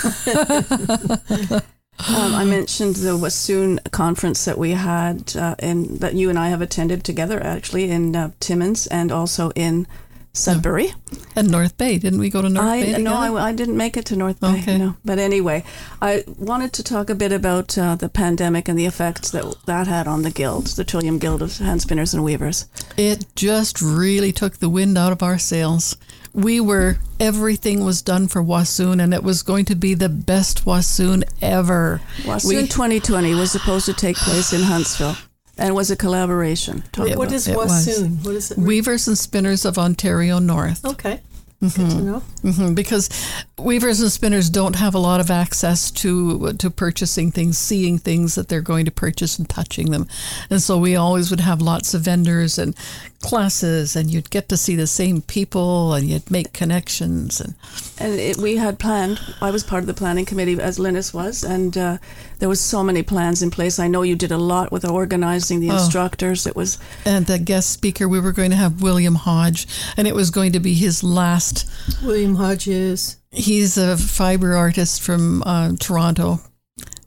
Um, 2.07 2.33
I 2.33 2.45
mentioned 2.45 2.95
the 2.95 3.17
Wassoon 3.17 3.77
conference 3.91 4.45
that 4.45 4.57
we 4.57 4.71
had 4.71 5.35
uh, 5.35 5.55
in 5.59 5.97
that 5.97 6.13
you 6.13 6.29
and 6.29 6.39
I 6.39 6.47
have 6.47 6.61
attended 6.61 7.03
together, 7.03 7.43
actually 7.43 7.91
in 7.91 8.15
uh, 8.15 8.31
Timmins 8.39 8.87
and 8.87 9.11
also 9.11 9.49
in 9.53 9.85
Sudbury. 10.33 10.93
And 11.35 11.49
North 11.49 11.77
Bay, 11.77 11.97
didn't 11.97 12.19
we 12.19 12.29
go 12.29 12.41
to 12.41 12.49
North 12.49 12.65
I 12.67 12.81
Bay? 12.83 13.01
no. 13.01 13.15
I, 13.15 13.49
I 13.49 13.51
didn't 13.53 13.77
make 13.77 13.97
it 13.97 14.05
to 14.05 14.15
North 14.15 14.39
Bay. 14.39 14.59
Okay. 14.59 14.77
No, 14.77 14.95
but 15.03 15.19
anyway, 15.19 15.63
I 16.01 16.23
wanted 16.37 16.71
to 16.73 16.83
talk 16.83 17.09
a 17.09 17.15
bit 17.15 17.31
about 17.31 17.77
uh, 17.77 17.95
the 17.95 18.09
pandemic 18.09 18.67
and 18.67 18.77
the 18.77 18.85
effects 18.85 19.31
that 19.31 19.45
that 19.65 19.87
had 19.87 20.07
on 20.07 20.21
the 20.21 20.31
guild, 20.31 20.67
the 20.67 20.83
Trillium 20.83 21.17
Guild 21.17 21.41
of 21.41 21.57
Hand 21.57 21.81
Spinners 21.81 22.13
and 22.13 22.23
Weavers. 22.23 22.65
It 22.97 23.25
just 23.35 23.81
really 23.81 24.31
took 24.31 24.57
the 24.57 24.69
wind 24.69 24.97
out 24.97 25.11
of 25.11 25.23
our 25.23 25.37
sails. 25.39 25.97
We 26.31 26.59
were, 26.59 26.99
everything 27.19 27.83
was 27.83 28.03
done 28.03 28.27
for 28.27 28.43
Wasoon, 28.43 29.01
and 29.01 29.15
it 29.15 29.23
was 29.23 29.41
going 29.41 29.65
to 29.65 29.75
be 29.75 29.95
the 29.95 30.09
best 30.09 30.63
Wasoon 30.63 31.23
ever. 31.41 32.01
Wasoon 32.21 32.47
We- 32.61 32.67
2020 32.67 33.33
was 33.33 33.51
supposed 33.51 33.87
to 33.87 33.93
take 33.93 34.15
place 34.15 34.53
in 34.53 34.61
Huntsville 34.61 35.17
and 35.59 35.75
was 35.75 35.91
a 35.91 35.95
collaboration. 35.95 36.83
Talk 36.91 37.09
It 37.09 37.17
what 37.17 37.27
about- 37.27 37.35
is 37.35 37.47
it 37.47 37.55
was. 37.55 37.87
What 38.23 38.35
is 38.35 38.51
it? 38.51 38.57
Weavers 38.57 39.07
and 39.07 39.17
Spinners 39.17 39.65
of 39.65 39.77
Ontario 39.77 40.39
North. 40.39 40.83
okay. 40.85 41.19
Good 41.61 41.73
to 41.75 42.01
know. 42.01 42.23
Mhm, 42.41 42.73
because 42.73 43.09
weavers 43.57 43.99
and 43.99 44.09
spinners 44.09 44.49
don't 44.49 44.77
have 44.77 44.95
a 44.95 44.97
lot 44.97 45.19
of 45.19 45.29
access 45.29 45.91
to 45.91 46.53
to 46.53 46.69
purchasing 46.69 47.33
things, 47.33 47.57
seeing 47.57 47.97
things 47.99 48.35
that 48.35 48.47
they're 48.47 48.61
going 48.61 48.85
to 48.85 48.91
purchase 48.91 49.37
and 49.37 49.49
touching 49.49 49.91
them, 49.91 50.07
and 50.49 50.61
so 50.63 50.77
we 50.77 50.95
always 50.95 51.29
would 51.29 51.41
have 51.41 51.61
lots 51.61 51.93
of 51.93 52.01
vendors 52.01 52.57
and 52.57 52.73
classes, 53.21 53.93
and 53.97 54.09
you'd 54.09 54.29
get 54.29 54.47
to 54.47 54.55
see 54.55 54.77
the 54.77 54.87
same 54.87 55.21
people, 55.21 55.93
and 55.93 56.07
you'd 56.07 56.31
make 56.31 56.53
connections, 56.53 57.41
and 57.41 57.55
And 57.97 58.13
it, 58.13 58.37
we 58.37 58.55
had 58.55 58.79
planned. 58.79 59.19
I 59.41 59.51
was 59.51 59.65
part 59.65 59.83
of 59.83 59.87
the 59.87 59.93
planning 59.93 60.25
committee, 60.25 60.57
as 60.61 60.79
Linus 60.79 61.13
was, 61.13 61.43
and 61.43 61.77
uh, 61.77 61.97
there 62.39 62.49
was 62.49 62.59
so 62.61 62.83
many 62.83 63.03
plans 63.03 63.41
in 63.41 63.51
place. 63.51 63.79
I 63.79 63.87
know 63.87 64.01
you 64.01 64.15
did 64.15 64.31
a 64.31 64.37
lot 64.37 64.71
with 64.71 64.83
organizing 64.85 65.59
the 65.59 65.69
instructors. 65.69 66.47
It 66.47 66.55
was 66.55 66.77
and 67.05 67.25
the 67.25 67.37
guest 67.39 67.69
speaker 67.71 68.07
we 68.07 68.19
were 68.19 68.31
going 68.31 68.49
to 68.51 68.55
have 68.57 68.81
William 68.81 69.15
Hodge, 69.15 69.67
and 69.97 70.07
it 70.07 70.15
was 70.15 70.31
going 70.31 70.53
to 70.53 70.59
be 70.59 70.73
his 70.73 71.03
last. 71.03 71.69
William 72.03 72.35
Hodges. 72.35 73.17
He's 73.31 73.77
a 73.77 73.95
fiber 73.97 74.55
artist 74.55 75.01
from 75.01 75.43
uh, 75.43 75.73
Toronto, 75.79 76.39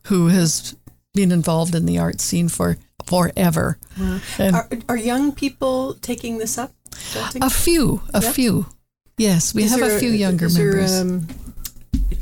who 0.06 0.28
has 0.28 0.76
been 1.14 1.32
involved 1.32 1.74
in 1.74 1.84
the 1.86 1.98
art 1.98 2.20
scene 2.20 2.48
for 2.48 2.76
forever. 3.06 3.78
And 4.38 4.54
Are, 4.56 4.68
are 4.88 4.96
young 4.96 5.32
people 5.32 5.94
taking 5.94 6.38
this 6.38 6.56
up? 6.58 6.72
A 7.40 7.50
few, 7.50 8.02
a 8.14 8.22
Yeah. 8.22 8.30
few. 8.32 8.66
Yes, 9.18 9.54
we 9.54 9.64
Is 9.64 9.70
have 9.72 9.80
there 9.80 9.96
a 9.96 10.00
few 10.00 10.10
younger 10.10 10.46
is 10.46 10.54
there, 10.54 10.72
members. 10.72 11.00
um, 11.00 11.26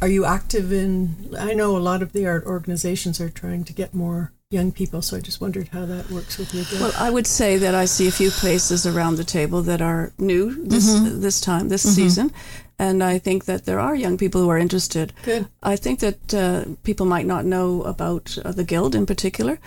are 0.02 0.08
you 0.08 0.25
active 0.25 0.73
in? 0.73 1.35
I 1.38 1.55
know 1.55 1.76
a 1.76 1.79
lot 1.79 2.02
of 2.02 2.12
the 2.12 2.26
art 2.26 2.44
organizations 2.47 3.20
are 3.20 3.31
trying 3.31 3.64
to 3.64 3.73
get 3.73 3.94
more 3.94 4.32
young 4.50 4.73
people, 4.73 5.00
so 5.02 5.17
I 5.17 5.20
just 5.20 5.41
wondered 5.41 5.69
how 5.69 5.87
that 5.87 6.11
works 6.11 6.37
with 6.38 6.52
guild. 6.52 6.67
well. 6.81 6.93
I 6.99 7.11
would 7.11 7.26
say 7.26 7.56
that 7.58 7.75
I 7.75 7.85
see 7.85 8.08
a 8.08 8.12
few 8.12 8.31
places 8.31 8.87
around 8.87 9.17
the 9.17 9.25
table 9.25 9.62
that 9.62 9.81
are 9.81 10.12
new 10.19 10.67
this 10.69 10.88
Mm-hmm. 10.91 11.20
this 11.20 11.41
time 11.41 11.69
this 11.69 11.82
season, 11.94 12.32
and 12.79 13.02
I 13.05 13.19
think 13.19 13.44
that 13.44 13.64
there 13.64 13.79
are 13.79 13.94
young 13.94 14.17
people 14.19 14.41
who 14.41 14.49
are 14.50 14.58
interested. 14.58 15.12
Good. 15.25 15.47
I 15.62 15.76
think 15.76 16.00
that 16.00 16.35
uh, 16.35 16.64
people 16.82 17.06
might 17.06 17.26
not 17.26 17.44
know 17.44 17.82
about 17.82 18.37
uh, 18.44 18.50
the 18.52 18.64
guild 18.64 18.94
in 18.94 19.06
particular, 19.06 19.58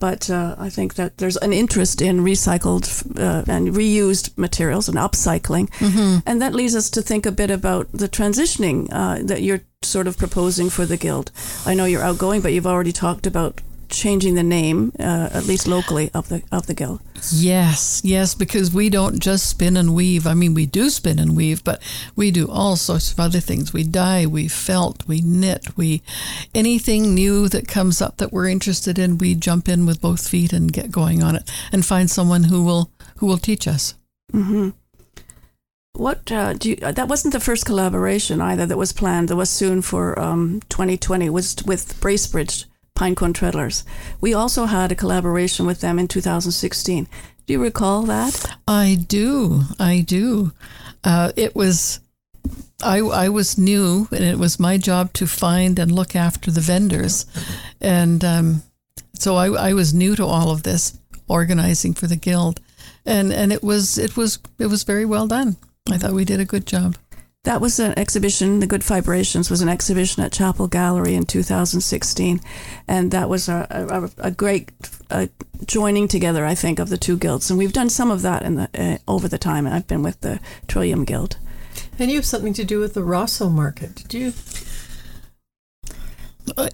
but 0.00 0.28
uh, 0.30 0.56
I 0.58 0.70
think 0.70 0.94
that 0.94 1.18
there's 1.18 1.36
an 1.36 1.52
interest 1.52 2.00
in 2.02 2.24
recycled 2.24 2.84
uh, 3.18 3.44
and 3.46 3.68
reused 3.68 4.36
materials 4.36 4.88
and 4.88 4.98
upcycling, 4.98 5.68
and 6.26 6.42
that 6.42 6.54
leads 6.54 6.74
us 6.74 6.90
to 6.90 7.02
think 7.02 7.26
a 7.26 7.32
bit 7.32 7.50
about 7.50 7.86
the 7.92 8.08
transitioning 8.08 8.88
uh, 8.90 9.22
that 9.22 9.42
you're 9.42 9.60
sort 9.82 10.06
of 10.06 10.16
proposing 10.18 10.70
for 10.70 10.86
the 10.86 10.96
guild. 10.96 11.30
I 11.66 11.74
know 11.74 11.84
you're 11.86 12.02
outgoing, 12.02 12.40
but 12.42 12.52
you've 12.52 12.66
already 12.66 12.92
talked 12.92 13.26
about 13.26 13.60
changing 13.88 14.34
the 14.34 14.42
name, 14.42 14.92
uh, 14.98 15.28
at 15.32 15.44
least 15.46 15.66
locally, 15.66 16.10
of 16.14 16.28
the 16.28 16.42
of 16.50 16.66
the 16.66 16.74
guild. 16.74 17.00
Yes, 17.32 18.00
yes, 18.04 18.34
because 18.34 18.72
we 18.72 18.88
don't 18.90 19.20
just 19.20 19.48
spin 19.48 19.76
and 19.76 19.94
weave. 19.94 20.26
I 20.26 20.34
mean, 20.34 20.54
we 20.54 20.66
do 20.66 20.90
spin 20.90 21.18
and 21.18 21.36
weave, 21.36 21.62
but 21.62 21.80
we 22.16 22.30
do 22.30 22.48
all 22.50 22.76
sorts 22.76 23.12
of 23.12 23.20
other 23.20 23.40
things. 23.40 23.72
We 23.72 23.84
dye, 23.84 24.26
we 24.26 24.48
felt, 24.48 25.06
we 25.06 25.20
knit, 25.20 25.76
we 25.76 26.02
anything 26.54 27.14
new 27.14 27.48
that 27.48 27.68
comes 27.68 28.00
up 28.00 28.16
that 28.16 28.32
we're 28.32 28.48
interested 28.48 28.98
in, 28.98 29.18
we 29.18 29.34
jump 29.34 29.68
in 29.68 29.86
with 29.86 30.00
both 30.00 30.28
feet 30.28 30.52
and 30.52 30.72
get 30.72 30.90
going 30.90 31.22
on 31.22 31.36
it, 31.36 31.50
and 31.72 31.84
find 31.84 32.10
someone 32.10 32.44
who 32.44 32.64
will 32.64 32.90
who 33.16 33.26
will 33.26 33.38
teach 33.38 33.68
us. 33.68 33.94
hmm 34.32 34.70
What 35.92 36.32
uh, 36.32 36.54
do 36.54 36.70
you, 36.70 36.78
uh, 36.82 36.92
that 36.92 37.08
wasn't 37.08 37.32
the 37.32 37.40
first 37.40 37.66
collaboration 37.66 38.40
either 38.40 38.66
that 38.66 38.78
was 38.78 38.92
planned. 38.92 39.28
That 39.28 39.36
was 39.36 39.50
soon 39.50 39.82
for 39.82 40.18
um, 40.18 40.60
2020 40.68 41.28
was 41.30 41.56
with 41.66 42.00
Bracebridge 42.00 42.64
Pinecone 43.00 43.32
Treadlers. 43.32 43.82
We 44.20 44.34
also 44.34 44.66
had 44.66 44.92
a 44.92 44.94
collaboration 44.94 45.64
with 45.64 45.80
them 45.80 45.98
in 45.98 46.06
2016. 46.06 47.08
Do 47.46 47.52
you 47.54 47.62
recall 47.62 48.02
that? 48.02 48.58
I 48.68 48.98
do. 49.08 49.62
I 49.78 50.00
do. 50.00 50.52
Uh, 51.02 51.32
it 51.34 51.56
was. 51.56 52.00
I, 52.82 52.98
I 52.98 53.28
was 53.30 53.56
new, 53.56 54.06
and 54.10 54.22
it 54.22 54.38
was 54.38 54.60
my 54.60 54.76
job 54.76 55.14
to 55.14 55.26
find 55.26 55.78
and 55.78 55.90
look 55.92 56.14
after 56.14 56.50
the 56.50 56.60
vendors, 56.60 57.26
and 57.80 58.24
um, 58.24 58.62
so 59.14 59.36
I, 59.36 59.68
I 59.68 59.72
was 59.74 59.92
new 59.92 60.16
to 60.16 60.24
all 60.24 60.50
of 60.50 60.62
this 60.62 60.98
organizing 61.28 61.94
for 61.94 62.06
the 62.06 62.16
guild, 62.16 62.60
and 63.04 63.32
and 63.32 63.52
it 63.52 63.62
was 63.62 63.98
it 63.98 64.16
was 64.16 64.38
it 64.58 64.66
was 64.66 64.84
very 64.84 65.04
well 65.04 65.26
done. 65.26 65.56
I 65.90 65.98
thought 65.98 66.12
we 66.12 66.24
did 66.24 66.40
a 66.40 66.46
good 66.46 66.66
job. 66.66 66.96
That 67.44 67.62
was 67.62 67.80
an 67.80 67.98
exhibition. 67.98 68.60
The 68.60 68.66
Good 68.66 68.84
Vibrations 68.84 69.48
was 69.48 69.62
an 69.62 69.68
exhibition 69.70 70.22
at 70.22 70.30
Chapel 70.30 70.68
Gallery 70.68 71.14
in 71.14 71.24
2016, 71.24 72.38
and 72.86 73.10
that 73.12 73.30
was 73.30 73.48
a, 73.48 73.66
a, 74.18 74.26
a 74.28 74.30
great 74.30 74.70
uh 75.10 75.26
joining 75.64 76.06
together, 76.06 76.44
I 76.44 76.54
think, 76.54 76.78
of 76.78 76.90
the 76.90 76.98
two 76.98 77.16
guilds. 77.16 77.48
And 77.48 77.58
we've 77.58 77.72
done 77.72 77.88
some 77.88 78.10
of 78.10 78.20
that 78.22 78.42
in 78.42 78.56
the 78.56 78.68
uh, 78.74 78.98
over 79.10 79.26
the 79.26 79.38
time. 79.38 79.66
I've 79.66 79.86
been 79.86 80.02
with 80.02 80.20
the 80.20 80.38
Trillium 80.68 81.04
Guild. 81.06 81.38
and 81.98 82.10
you 82.10 82.16
have 82.18 82.26
something 82.26 82.52
to 82.54 82.64
do 82.64 82.78
with 82.78 82.92
the 82.92 83.02
Rosseau 83.02 83.48
market. 83.50 83.94
Did 83.94 84.12
you? 84.14 84.32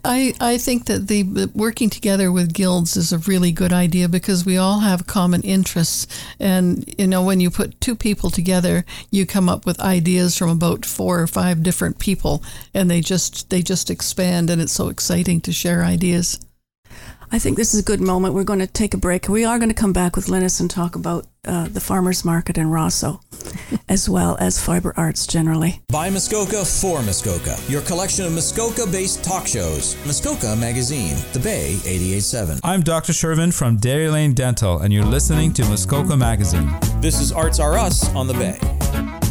I, 0.04 0.34
I 0.40 0.58
think 0.58 0.86
that 0.86 1.08
the 1.08 1.50
working 1.54 1.90
together 1.90 2.30
with 2.30 2.52
guilds 2.52 2.96
is 2.96 3.12
a 3.12 3.18
really 3.18 3.52
good 3.52 3.72
idea 3.72 4.08
because 4.08 4.46
we 4.46 4.56
all 4.56 4.80
have 4.80 5.06
common 5.06 5.42
interests. 5.42 6.06
And, 6.38 6.84
you 6.98 7.06
know, 7.06 7.22
when 7.22 7.40
you 7.40 7.50
put 7.50 7.80
two 7.80 7.96
people 7.96 8.30
together, 8.30 8.84
you 9.10 9.26
come 9.26 9.48
up 9.48 9.66
with 9.66 9.80
ideas 9.80 10.36
from 10.36 10.50
about 10.50 10.84
four 10.84 11.20
or 11.20 11.26
five 11.26 11.62
different 11.62 11.98
people 11.98 12.42
and 12.74 12.90
they 12.90 13.00
just 13.00 13.50
they 13.50 13.62
just 13.62 13.90
expand 13.90 14.50
and 14.50 14.60
it's 14.60 14.72
so 14.72 14.88
exciting 14.88 15.40
to 15.42 15.52
share 15.52 15.84
ideas. 15.84 16.40
I 17.32 17.38
think 17.38 17.56
this 17.56 17.74
is 17.74 17.80
a 17.80 17.84
good 17.84 18.00
moment. 18.00 18.34
We're 18.34 18.44
going 18.44 18.60
to 18.60 18.66
take 18.66 18.94
a 18.94 18.98
break. 18.98 19.28
We 19.28 19.44
are 19.44 19.58
going 19.58 19.68
to 19.68 19.74
come 19.74 19.92
back 19.92 20.14
with 20.14 20.28
Linus 20.28 20.60
and 20.60 20.70
talk 20.70 20.94
about 20.94 21.26
uh, 21.46 21.68
the 21.68 21.80
farmers 21.80 22.24
market 22.24 22.58
in 22.58 22.66
Rosseau, 22.66 23.20
as 23.88 24.08
well 24.08 24.36
as 24.40 24.62
fiber 24.62 24.92
arts 24.96 25.26
generally. 25.26 25.80
By 25.88 26.10
Muskoka 26.10 26.64
for 26.64 27.02
Muskoka, 27.02 27.56
your 27.68 27.82
collection 27.82 28.24
of 28.26 28.32
Muskoka 28.32 28.86
based 28.86 29.24
talk 29.24 29.46
shows. 29.46 29.96
Muskoka 30.06 30.56
Magazine, 30.56 31.16
The 31.32 31.40
Bay 31.40 31.72
887. 31.84 32.60
I'm 32.64 32.82
Dr. 32.82 33.12
Shervin 33.12 33.52
from 33.52 33.76
Dairy 33.76 34.08
Lane 34.08 34.34
Dental, 34.34 34.80
and 34.80 34.92
you're 34.92 35.04
listening 35.04 35.52
to 35.54 35.64
Muskoka 35.66 36.16
Magazine. 36.16 36.70
This 37.00 37.20
is 37.20 37.32
Arts 37.32 37.60
Are 37.60 37.76
Us 37.78 38.08
on 38.14 38.26
The 38.26 38.34
Bay. 38.34 39.25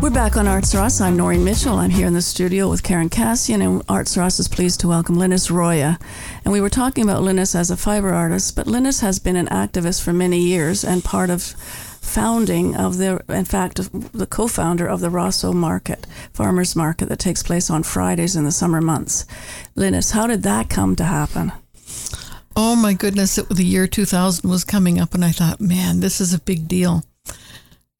We're 0.00 0.10
back 0.10 0.36
on 0.36 0.46
Arts 0.46 0.76
Ross. 0.76 1.00
I'm 1.00 1.16
Noreen 1.16 1.42
Mitchell. 1.42 1.76
I'm 1.76 1.90
here 1.90 2.06
in 2.06 2.14
the 2.14 2.22
studio 2.22 2.70
with 2.70 2.84
Karen 2.84 3.08
Cassian, 3.08 3.60
and 3.60 3.82
Arts 3.88 4.16
Ross 4.16 4.38
is 4.38 4.46
pleased 4.46 4.78
to 4.80 4.88
welcome 4.88 5.16
Linus 5.16 5.50
Roya. 5.50 5.98
And 6.44 6.52
we 6.52 6.60
were 6.60 6.70
talking 6.70 7.02
about 7.02 7.24
Linus 7.24 7.56
as 7.56 7.68
a 7.68 7.76
fiber 7.76 8.14
artist, 8.14 8.54
but 8.54 8.68
Linus 8.68 9.00
has 9.00 9.18
been 9.18 9.34
an 9.34 9.48
activist 9.48 10.00
for 10.00 10.12
many 10.12 10.38
years 10.38 10.84
and 10.84 11.02
part 11.02 11.30
of 11.30 11.42
founding 11.42 12.76
of 12.76 12.98
the, 12.98 13.24
in 13.28 13.44
fact, 13.44 13.80
the 14.12 14.26
co-founder 14.26 14.86
of 14.86 15.00
the 15.00 15.10
Rosseau 15.10 15.52
Market, 15.52 16.06
farmers 16.32 16.76
market 16.76 17.08
that 17.08 17.18
takes 17.18 17.42
place 17.42 17.68
on 17.68 17.82
Fridays 17.82 18.36
in 18.36 18.44
the 18.44 18.52
summer 18.52 18.80
months. 18.80 19.26
Linus, 19.74 20.12
how 20.12 20.28
did 20.28 20.44
that 20.44 20.70
come 20.70 20.94
to 20.94 21.04
happen? 21.04 21.50
Oh 22.54 22.76
my 22.76 22.92
goodness, 22.92 23.36
it, 23.36 23.48
the 23.48 23.64
year 23.64 23.88
2000 23.88 24.48
was 24.48 24.64
coming 24.64 25.00
up, 25.00 25.12
and 25.12 25.24
I 25.24 25.32
thought, 25.32 25.60
man, 25.60 25.98
this 25.98 26.20
is 26.20 26.32
a 26.32 26.40
big 26.40 26.68
deal 26.68 27.02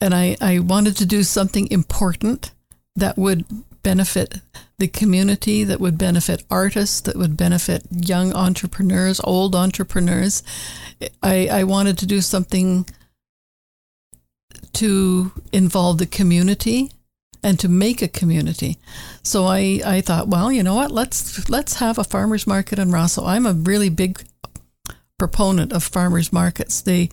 and 0.00 0.14
I, 0.14 0.36
I 0.40 0.58
wanted 0.60 0.96
to 0.98 1.06
do 1.06 1.22
something 1.22 1.70
important 1.70 2.52
that 2.96 3.16
would 3.16 3.44
benefit 3.82 4.40
the 4.78 4.88
community, 4.88 5.64
that 5.64 5.80
would 5.80 5.98
benefit 5.98 6.44
artists, 6.50 7.00
that 7.02 7.16
would 7.16 7.36
benefit 7.36 7.82
young 7.90 8.32
entrepreneurs, 8.32 9.20
old 9.24 9.54
entrepreneurs. 9.54 10.42
I, 11.22 11.48
I 11.48 11.64
wanted 11.64 11.98
to 11.98 12.06
do 12.06 12.20
something 12.20 12.86
to 14.74 15.32
involve 15.52 15.98
the 15.98 16.06
community 16.06 16.92
and 17.42 17.58
to 17.60 17.68
make 17.68 18.02
a 18.02 18.08
community. 18.08 18.78
So 19.22 19.46
I, 19.46 19.80
I 19.84 20.00
thought, 20.00 20.28
well, 20.28 20.50
you 20.52 20.62
know 20.62 20.74
what? 20.74 20.90
Let's 20.90 21.48
let's 21.48 21.74
have 21.76 21.98
a 21.98 22.04
farmers 22.04 22.46
market 22.46 22.78
in 22.78 22.90
Rosseau. 22.90 23.26
I'm 23.26 23.46
a 23.46 23.52
really 23.52 23.88
big 23.88 24.22
proponent 25.18 25.72
of 25.72 25.82
farmers 25.82 26.32
markets. 26.32 26.80
They 26.80 27.10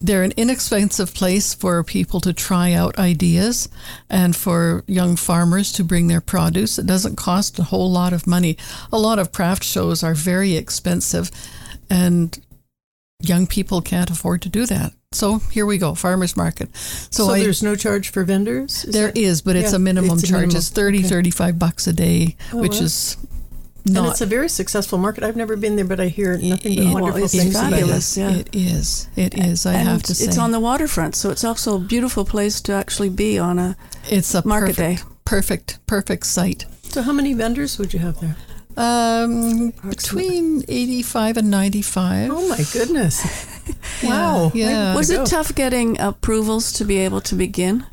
they're 0.00 0.22
an 0.22 0.32
inexpensive 0.36 1.12
place 1.14 1.52
for 1.52 1.84
people 1.84 2.20
to 2.20 2.32
try 2.32 2.72
out 2.72 2.98
ideas 2.98 3.68
and 4.08 4.34
for 4.34 4.82
young 4.86 5.14
farmers 5.14 5.72
to 5.72 5.84
bring 5.84 6.08
their 6.08 6.22
produce. 6.22 6.78
It 6.78 6.86
doesn't 6.86 7.16
cost 7.16 7.58
a 7.58 7.64
whole 7.64 7.90
lot 7.90 8.12
of 8.12 8.26
money. 8.26 8.56
A 8.92 8.98
lot 8.98 9.18
of 9.18 9.32
craft 9.32 9.62
shows 9.62 10.02
are 10.02 10.14
very 10.14 10.56
expensive, 10.56 11.30
and 11.90 12.38
young 13.20 13.46
people 13.46 13.82
can't 13.82 14.10
afford 14.10 14.40
to 14.42 14.48
do 14.48 14.64
that. 14.66 14.92
So 15.12 15.38
here 15.38 15.66
we 15.66 15.76
go, 15.76 15.94
farmers 15.94 16.36
market. 16.36 16.74
So, 16.76 17.26
so 17.26 17.30
I, 17.30 17.40
there's 17.40 17.62
no 17.62 17.74
charge 17.74 18.10
for 18.10 18.24
vendors? 18.24 18.84
Is 18.84 18.94
there 18.94 19.08
that, 19.08 19.18
is, 19.18 19.42
but 19.42 19.56
it's 19.56 19.72
yeah, 19.72 19.76
a 19.76 19.80
minimum 19.80 20.12
it's 20.12 20.22
a 20.22 20.26
charge. 20.28 20.40
Minimum. 20.42 20.56
It's 20.56 20.70
30, 20.70 20.98
okay. 21.00 21.08
35 21.08 21.58
bucks 21.58 21.86
a 21.86 21.92
day, 21.92 22.36
oh, 22.52 22.58
which 22.58 22.80
is 22.80 23.16
not, 23.86 24.02
and 24.02 24.10
it's 24.10 24.20
a 24.20 24.26
very 24.26 24.48
successful 24.48 24.98
market. 24.98 25.24
I've 25.24 25.36
never 25.36 25.56
been 25.56 25.76
there, 25.76 25.84
but 25.84 26.00
I 26.00 26.06
hear 26.06 26.36
nothing 26.38 26.76
but 26.76 26.92
wonderful 26.92 27.24
it's 27.24 27.34
things 27.34 27.54
fabulous, 27.54 28.16
about 28.16 28.32
it. 28.32 28.34
Yeah. 28.34 28.40
It 28.40 28.48
is. 28.54 29.08
It 29.16 29.38
is. 29.38 29.66
I 29.66 29.74
and 29.74 29.88
have 29.88 30.02
to 30.04 30.14
say, 30.14 30.26
it's 30.26 30.38
on 30.38 30.50
the 30.50 30.60
waterfront, 30.60 31.14
so 31.14 31.30
it's 31.30 31.44
also 31.44 31.76
a 31.76 31.80
beautiful 31.80 32.24
place 32.24 32.60
to 32.62 32.72
actually 32.72 33.10
be 33.10 33.38
on 33.38 33.58
a. 33.58 33.76
It's 34.10 34.34
a 34.34 34.46
market 34.46 34.76
perfect, 34.76 34.98
day. 34.98 35.10
Perfect, 35.24 35.86
perfect 35.86 36.26
site. 36.26 36.66
So, 36.82 37.02
how 37.02 37.12
many 37.12 37.34
vendors 37.34 37.78
would 37.78 37.92
you 37.92 38.00
have 38.00 38.20
there? 38.20 38.36
Um, 38.76 39.70
between 39.88 40.62
eighty-five 40.68 41.36
and 41.36 41.50
ninety-five. 41.50 42.30
Oh 42.30 42.48
my 42.48 42.64
goodness! 42.72 43.46
wow. 44.02 44.52
Yeah. 44.54 44.94
Was 44.94 45.10
it 45.10 45.26
tough 45.26 45.54
getting 45.54 46.00
approvals 46.00 46.72
to 46.74 46.84
be 46.84 46.98
able 46.98 47.20
to 47.22 47.34
begin? 47.34 47.84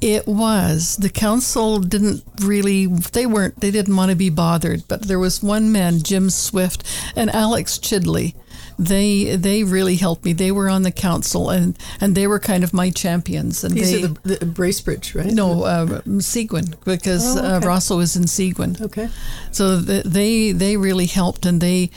It 0.00 0.26
was. 0.26 0.96
The 0.96 1.08
council 1.08 1.80
didn't 1.80 2.22
really, 2.40 2.86
they 2.86 3.26
weren't, 3.26 3.60
they 3.60 3.70
didn't 3.70 3.96
want 3.96 4.10
to 4.10 4.16
be 4.16 4.30
bothered. 4.30 4.86
But 4.88 5.02
there 5.02 5.18
was 5.18 5.42
one 5.42 5.72
man, 5.72 6.02
Jim 6.02 6.30
Swift, 6.30 6.84
and 7.16 7.30
Alex 7.30 7.78
Chidley. 7.78 8.34
They 8.78 9.36
they 9.36 9.64
really 9.64 9.96
helped 9.96 10.26
me. 10.26 10.34
They 10.34 10.52
were 10.52 10.68
on 10.68 10.82
the 10.82 10.92
council 10.92 11.48
and, 11.48 11.78
and 11.98 12.14
they 12.14 12.26
were 12.26 12.38
kind 12.38 12.62
of 12.62 12.74
my 12.74 12.90
champions. 12.90 13.64
And 13.64 13.74
These 13.74 13.90
they, 13.90 14.04
are 14.04 14.08
the, 14.08 14.36
the 14.36 14.46
Bracebridge, 14.46 15.14
right? 15.14 15.32
No, 15.32 15.62
uh, 15.62 16.02
Seguin, 16.20 16.74
because 16.84 17.38
oh, 17.38 17.40
uh, 17.40 17.56
okay. 17.56 17.66
uh, 17.66 17.70
Rosseau 17.70 18.02
is 18.02 18.16
in 18.16 18.26
Seguin. 18.26 18.76
Okay. 18.78 19.08
So 19.50 19.78
the, 19.78 20.02
they 20.04 20.52
they 20.52 20.76
really 20.76 21.06
helped 21.06 21.46
and 21.46 21.58
they 21.58 21.90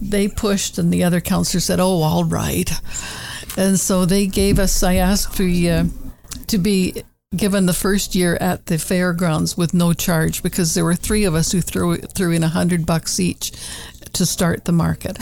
they 0.00 0.26
pushed, 0.26 0.78
and 0.78 0.90
the 0.90 1.04
other 1.04 1.20
councillors 1.20 1.64
said, 1.64 1.80
"Oh, 1.80 2.00
all 2.00 2.24
right." 2.24 2.70
And 3.58 3.78
so 3.78 4.06
they 4.06 4.26
gave 4.26 4.58
us. 4.58 4.82
I 4.82 4.94
asked 4.94 5.38
uh, 5.38 5.84
to 6.46 6.58
be 6.58 7.02
given 7.34 7.66
the 7.66 7.72
first 7.72 8.14
year 8.14 8.36
at 8.40 8.66
the 8.66 8.78
fairgrounds 8.78 9.56
with 9.56 9.74
no 9.74 9.92
charge 9.92 10.42
because 10.42 10.74
there 10.74 10.84
were 10.84 10.94
three 10.94 11.24
of 11.24 11.34
us 11.34 11.52
who 11.52 11.60
threw 11.60 11.96
threw 11.96 12.32
in 12.32 12.44
a 12.44 12.48
hundred 12.48 12.86
bucks 12.86 13.18
each 13.18 13.52
to 14.12 14.26
start 14.26 14.64
the 14.64 14.72
market. 14.72 15.18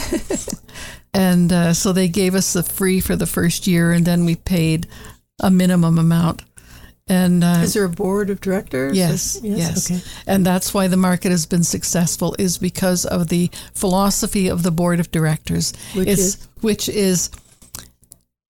and 1.13 1.51
uh, 1.51 1.73
so 1.73 1.93
they 1.93 2.07
gave 2.07 2.35
us 2.35 2.53
the 2.53 2.63
free 2.63 2.99
for 2.99 3.15
the 3.15 3.25
first 3.25 3.67
year, 3.67 3.91
and 3.91 4.05
then 4.05 4.25
we 4.25 4.35
paid 4.35 4.87
a 5.39 5.49
minimum 5.49 5.97
amount. 5.97 6.43
And 7.07 7.43
uh, 7.43 7.61
is 7.63 7.73
there 7.73 7.83
a 7.83 7.89
board 7.89 8.29
of 8.29 8.39
directors? 8.39 8.95
Yes, 8.95 9.39
yes, 9.43 9.57
yes. 9.57 9.91
Okay. 9.91 10.01
And 10.27 10.45
that's 10.45 10.73
why 10.73 10.87
the 10.87 10.97
market 10.97 11.31
has 11.31 11.45
been 11.45 11.63
successful 11.63 12.35
is 12.39 12.57
because 12.57 13.05
of 13.05 13.27
the 13.27 13.49
philosophy 13.73 14.47
of 14.47 14.63
the 14.63 14.71
board 14.71 14.99
of 14.99 15.11
directors, 15.11 15.73
which 15.93 16.07
it's, 16.07 16.21
is 16.21 16.47
which 16.61 16.87
is 16.87 17.29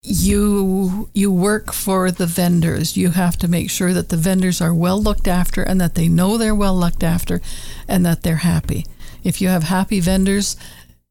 you 0.08 1.08
you 1.12 1.30
work 1.30 1.72
for 1.72 2.10
the 2.10 2.26
vendors. 2.26 2.96
You 2.96 3.10
have 3.10 3.36
to 3.38 3.48
make 3.48 3.70
sure 3.70 3.92
that 3.92 4.08
the 4.08 4.16
vendors 4.16 4.60
are 4.60 4.74
well 4.74 5.00
looked 5.00 5.28
after 5.28 5.62
and 5.62 5.80
that 5.80 5.94
they 5.94 6.08
know 6.08 6.36
they're 6.36 6.54
well 6.54 6.76
looked 6.76 7.02
after 7.02 7.40
and 7.86 8.04
that 8.06 8.22
they're 8.22 8.36
happy. 8.36 8.86
If 9.22 9.40
you 9.40 9.48
have 9.48 9.64
happy 9.64 10.00
vendors, 10.00 10.56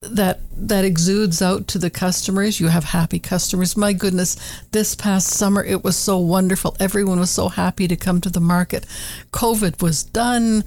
that 0.01 0.39
that 0.51 0.85
exudes 0.85 1.41
out 1.41 1.67
to 1.69 1.79
the 1.79 1.89
customers. 1.89 2.59
You 2.59 2.67
have 2.67 2.85
happy 2.85 3.19
customers. 3.19 3.77
My 3.77 3.93
goodness, 3.93 4.35
this 4.71 4.95
past 4.95 5.29
summer 5.29 5.63
it 5.63 5.83
was 5.83 5.95
so 5.95 6.17
wonderful. 6.17 6.75
Everyone 6.79 7.19
was 7.19 7.31
so 7.31 7.49
happy 7.49 7.87
to 7.87 7.95
come 7.95 8.21
to 8.21 8.29
the 8.29 8.39
market. 8.39 8.85
COVID 9.31 9.81
was 9.81 10.03
done. 10.03 10.63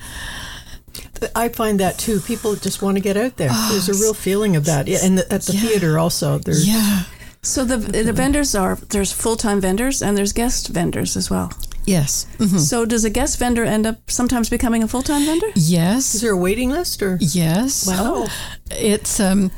I 1.35 1.49
find 1.49 1.79
that 1.81 1.99
too. 1.99 2.21
People 2.21 2.57
just 2.57 2.83
want 2.83 2.97
to 2.97 3.03
get 3.03 3.17
out 3.17 3.37
there. 3.37 3.51
Oh, 3.53 3.69
there's 3.73 3.89
a 3.89 3.93
ah, 3.93 4.05
real 4.05 4.15
feeling 4.15 4.57
of 4.57 4.65
that. 4.67 4.89
Yeah, 4.89 4.99
and 5.03 5.19
the, 5.19 5.33
at 5.33 5.43
the 5.43 5.53
yeah. 5.53 5.61
theater 5.61 5.99
also. 5.99 6.39
There's 6.39 6.69
yeah. 6.69 7.05
So 7.43 7.65
the 7.65 7.77
the 7.79 8.13
vendors 8.13 8.55
are 8.55 8.77
there's 8.77 9.13
full 9.13 9.37
time 9.37 9.61
vendors 9.61 10.03
and 10.03 10.17
there's 10.17 10.33
guest 10.33 10.69
vendors 10.69 11.17
as 11.17 11.31
well. 11.31 11.53
Yes. 11.87 12.27
Mm-hmm. 12.39 12.59
So 12.59 12.85
does 12.85 13.05
a 13.05 13.11
guest 13.11 13.39
vendor 13.39 13.65
end 13.65 13.87
up 13.87 14.11
sometimes 14.11 14.51
becoming 14.51 14.83
a 14.83 14.89
full 14.89 15.03
time 15.03 15.25
vendor? 15.25 15.49
Yes. 15.55 16.15
Is 16.15 16.21
there 16.21 16.33
a 16.33 16.37
waiting 16.37 16.71
list 16.71 17.03
or? 17.03 17.17
Yes. 17.21 17.87
Wow. 17.87 18.27
It's 18.71 19.19
um, 19.21 19.51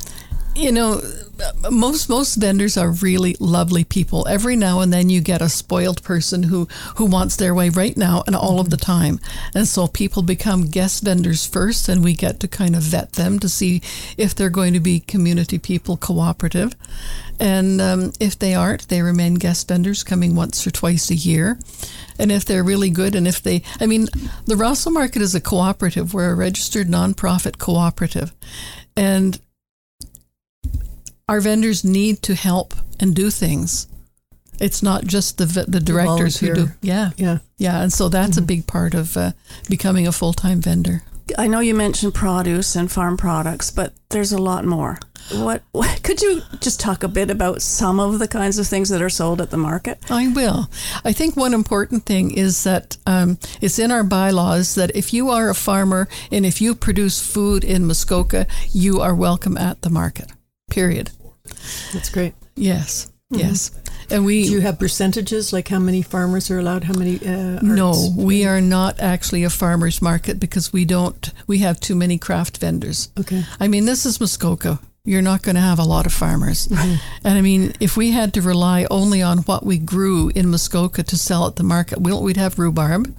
you 0.55 0.71
know, 0.71 1.01
most 1.71 2.09
most 2.09 2.37
vendors 2.37 2.77
are 2.77 2.91
really 2.91 3.37
lovely 3.41 3.85
people. 3.85 4.27
Every 4.29 4.57
now 4.57 4.81
and 4.81 4.93
then 4.93 5.09
you 5.09 5.21
get 5.21 5.43
a 5.43 5.49
spoiled 5.49 6.03
person 6.03 6.45
who 6.45 6.69
who 6.97 7.07
wants 7.07 7.37
their 7.37 7.55
way 7.55 7.69
right 7.69 7.97
now 7.97 8.23
and 8.27 8.37
all 8.37 8.61
of 8.61 8.71
the 8.71 8.77
time. 8.77 9.19
And 9.55 9.67
so 9.67 9.87
people 9.87 10.23
become 10.23 10.71
guest 10.71 11.03
vendors 11.03 11.47
first 11.47 11.89
and 11.89 12.05
we 12.05 12.15
get 12.15 12.41
to 12.41 12.49
kind 12.49 12.77
of 12.77 12.83
vet 12.83 13.13
them 13.13 13.39
to 13.41 13.49
see 13.49 13.83
if 14.17 14.35
they're 14.35 14.51
going 14.51 14.75
to 14.75 14.81
be 14.81 15.01
community 15.01 15.59
people 15.59 15.97
cooperative. 15.97 16.75
And 17.41 17.81
um, 17.81 18.13
if 18.21 18.39
they 18.39 18.55
aren't, 18.55 18.89
they 18.89 19.03
remain 19.03 19.35
guest 19.35 19.69
vendors 19.69 20.05
coming 20.05 20.37
once 20.37 20.67
or 20.67 20.71
twice 20.71 21.11
a 21.11 21.15
year. 21.15 21.59
And 22.19 22.31
if 22.31 22.45
they're 22.45 22.63
really 22.63 22.91
good, 22.91 23.15
and 23.15 23.27
if 23.27 23.43
they, 23.43 23.63
I 23.81 23.87
mean, 23.87 24.07
the 24.45 24.55
Rosseau 24.55 24.93
Market 24.93 25.23
is 25.23 25.35
a 25.35 25.41
cooperative. 25.41 26.15
We're 26.15 26.31
a 26.31 26.37
registered 26.37 26.87
nonprofit 26.87 27.59
cooperative. 27.59 28.33
And 28.97 29.41
our 31.29 31.41
vendors 31.41 31.85
need 31.85 32.23
to 32.23 32.35
help 32.35 32.75
and 33.01 33.15
do 33.15 33.31
things. 33.31 33.87
It's 34.61 34.83
not 34.83 35.05
just 35.05 35.39
the 35.39 35.47
the 35.67 35.81
directors 35.81 36.39
who 36.39 36.55
do. 36.55 36.69
Yeah, 36.83 37.11
yeah, 37.17 37.39
yeah. 37.59 37.83
And 37.83 37.93
so 37.93 38.09
that's 38.09 38.33
mm-hmm. 38.33 38.45
a 38.45 38.47
big 38.47 38.67
part 38.67 38.95
of 38.95 39.17
uh, 39.17 39.33
becoming 39.69 40.07
a 40.07 40.13
full 40.13 40.33
time 40.33 40.61
vendor. 40.61 41.03
I 41.39 41.47
know 41.47 41.61
you 41.61 41.75
mentioned 41.75 42.15
produce 42.15 42.77
and 42.77 42.91
farm 42.91 43.17
products, 43.17 43.71
but 43.71 43.93
there's 44.11 44.33
a 44.33 44.39
lot 44.39 44.65
more. 44.65 44.99
What, 45.31 45.63
what, 45.71 46.03
could 46.03 46.21
you 46.21 46.43
just 46.61 46.81
talk 46.81 47.03
a 47.03 47.09
bit 47.09 47.31
about 47.31 47.63
some 47.63 48.01
of 48.01 48.19
the 48.19 48.29
kinds 48.29 48.59
of 48.59 48.67
things 48.67 48.89
that 48.89 49.01
are 49.01 49.09
sold 49.09 49.41
at 49.41 49.51
the 49.51 49.57
market? 49.57 49.99
I 50.11 50.29
will. 50.29 50.69
I 51.05 51.13
think 51.13 51.37
one 51.37 51.55
important 51.55 52.05
thing 52.07 52.33
is 52.33 52.65
that 52.65 52.97
um, 53.07 53.39
it's 53.61 53.79
in 53.79 53.93
our 53.93 54.03
bylaws 54.03 54.75
that 54.75 54.95
if 54.97 55.15
you 55.15 55.31
are 55.31 55.49
a 55.49 55.55
farmer 55.55 56.09
and 56.31 56.45
if 56.45 56.61
you 56.61 56.75
produce 56.75 57.21
food 57.21 57.63
in 57.63 57.87
Muskoka, 57.87 58.47
you 58.73 59.01
are 59.01 59.15
welcome 59.15 59.57
at 59.57 59.83
the 59.83 59.91
market. 59.91 60.31
Period. 60.73 61.11
That's 61.93 62.09
great. 62.11 62.35
Yes. 62.57 63.11
Mm-hmm. 63.33 63.41
Yes. 63.41 63.71
And 64.11 64.25
we 64.27 64.45
Do 64.45 64.53
you 64.53 64.61
have 64.61 64.79
percentages 64.79 65.53
like 65.53 65.69
how 65.69 65.79
many 65.79 66.03
farmers 66.03 66.51
are 66.51 66.59
allowed, 66.59 66.85
how 66.85 66.93
many 66.95 67.17
uh, 67.27 67.61
No, 67.63 68.11
we 68.17 68.45
are 68.45 68.61
not 68.61 69.01
actually 69.01 69.45
a 69.45 69.51
farmers 69.51 70.03
market 70.03 70.39
because 70.39 70.73
we 70.73 70.85
don't 70.85 71.33
we 71.47 71.59
have 71.59 71.81
too 71.81 71.95
many 71.95 72.19
craft 72.19 72.59
vendors. 72.59 73.09
Okay. 73.19 73.43
I 73.61 73.69
mean, 73.69 73.87
this 73.87 74.05
is 74.05 74.21
Muskoka. 74.21 74.79
you're 75.05 75.23
not 75.23 75.43
going 75.43 75.55
to 75.57 75.61
have 75.63 75.79
a 75.79 75.85
lot 75.85 76.07
of 76.07 76.13
farmers. 76.13 76.69
And 77.25 77.39
I 77.39 77.41
mean, 77.41 77.73
if 77.81 77.97
we 77.97 78.11
had 78.13 78.35
to 78.35 78.43
rely 78.43 78.87
only 78.91 79.23
on 79.23 79.39
what 79.39 79.65
we 79.65 79.79
grew 79.79 80.31
in 80.35 80.51
Muskoka 80.51 81.03
to 81.03 81.17
sell 81.17 81.47
at 81.47 81.57
the 81.57 81.65
market, 81.65 82.01
we'll- 82.01 82.23
we'd 82.23 82.37
have 82.37 82.59
rhubarb. 82.59 83.15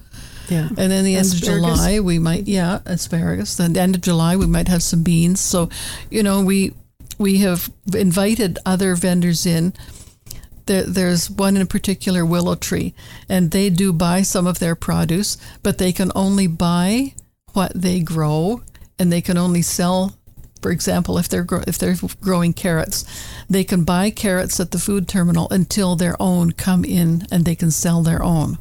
Yeah. 0.48 0.68
And 0.78 0.90
then 0.92 1.04
the 1.04 1.16
end 1.16 1.26
of 1.32 1.40
July, 1.42 2.00
we 2.00 2.18
might, 2.18 2.46
yeah, 2.46 2.80
asparagus. 2.86 3.56
Then 3.56 3.72
the 3.72 3.80
end 3.80 3.94
of 3.96 4.00
July, 4.02 4.36
we 4.36 4.46
might 4.46 4.68
have 4.68 4.82
some 4.82 5.02
beans. 5.02 5.40
So, 5.40 5.68
you 6.10 6.22
know, 6.22 6.42
we 6.44 6.72
we 7.18 7.38
have 7.38 7.70
invited 7.94 8.58
other 8.64 8.94
vendors 8.94 9.46
in. 9.46 9.72
There, 10.66 10.84
there's 10.84 11.30
one 11.30 11.56
in 11.56 11.66
particular, 11.66 12.24
Willow 12.24 12.54
Tree, 12.54 12.94
and 13.28 13.50
they 13.50 13.68
do 13.70 13.92
buy 13.92 14.22
some 14.22 14.46
of 14.46 14.58
their 14.58 14.74
produce, 14.74 15.36
but 15.62 15.78
they 15.78 15.92
can 15.92 16.10
only 16.14 16.46
buy 16.46 17.14
what 17.52 17.72
they 17.74 18.00
grow, 18.00 18.62
and 18.98 19.12
they 19.12 19.20
can 19.20 19.36
only 19.36 19.62
sell. 19.62 20.16
For 20.62 20.70
example, 20.70 21.18
if 21.18 21.28
they're 21.28 21.46
if 21.66 21.76
they're 21.76 21.96
growing 22.22 22.54
carrots, 22.54 23.04
they 23.50 23.64
can 23.64 23.84
buy 23.84 24.08
carrots 24.10 24.58
at 24.58 24.70
the 24.70 24.78
food 24.78 25.06
terminal 25.06 25.48
until 25.50 25.96
their 25.96 26.16
own 26.20 26.52
come 26.52 26.84
in, 26.84 27.26
and 27.30 27.44
they 27.44 27.54
can 27.54 27.70
sell 27.70 28.02
their 28.02 28.22
own. 28.22 28.58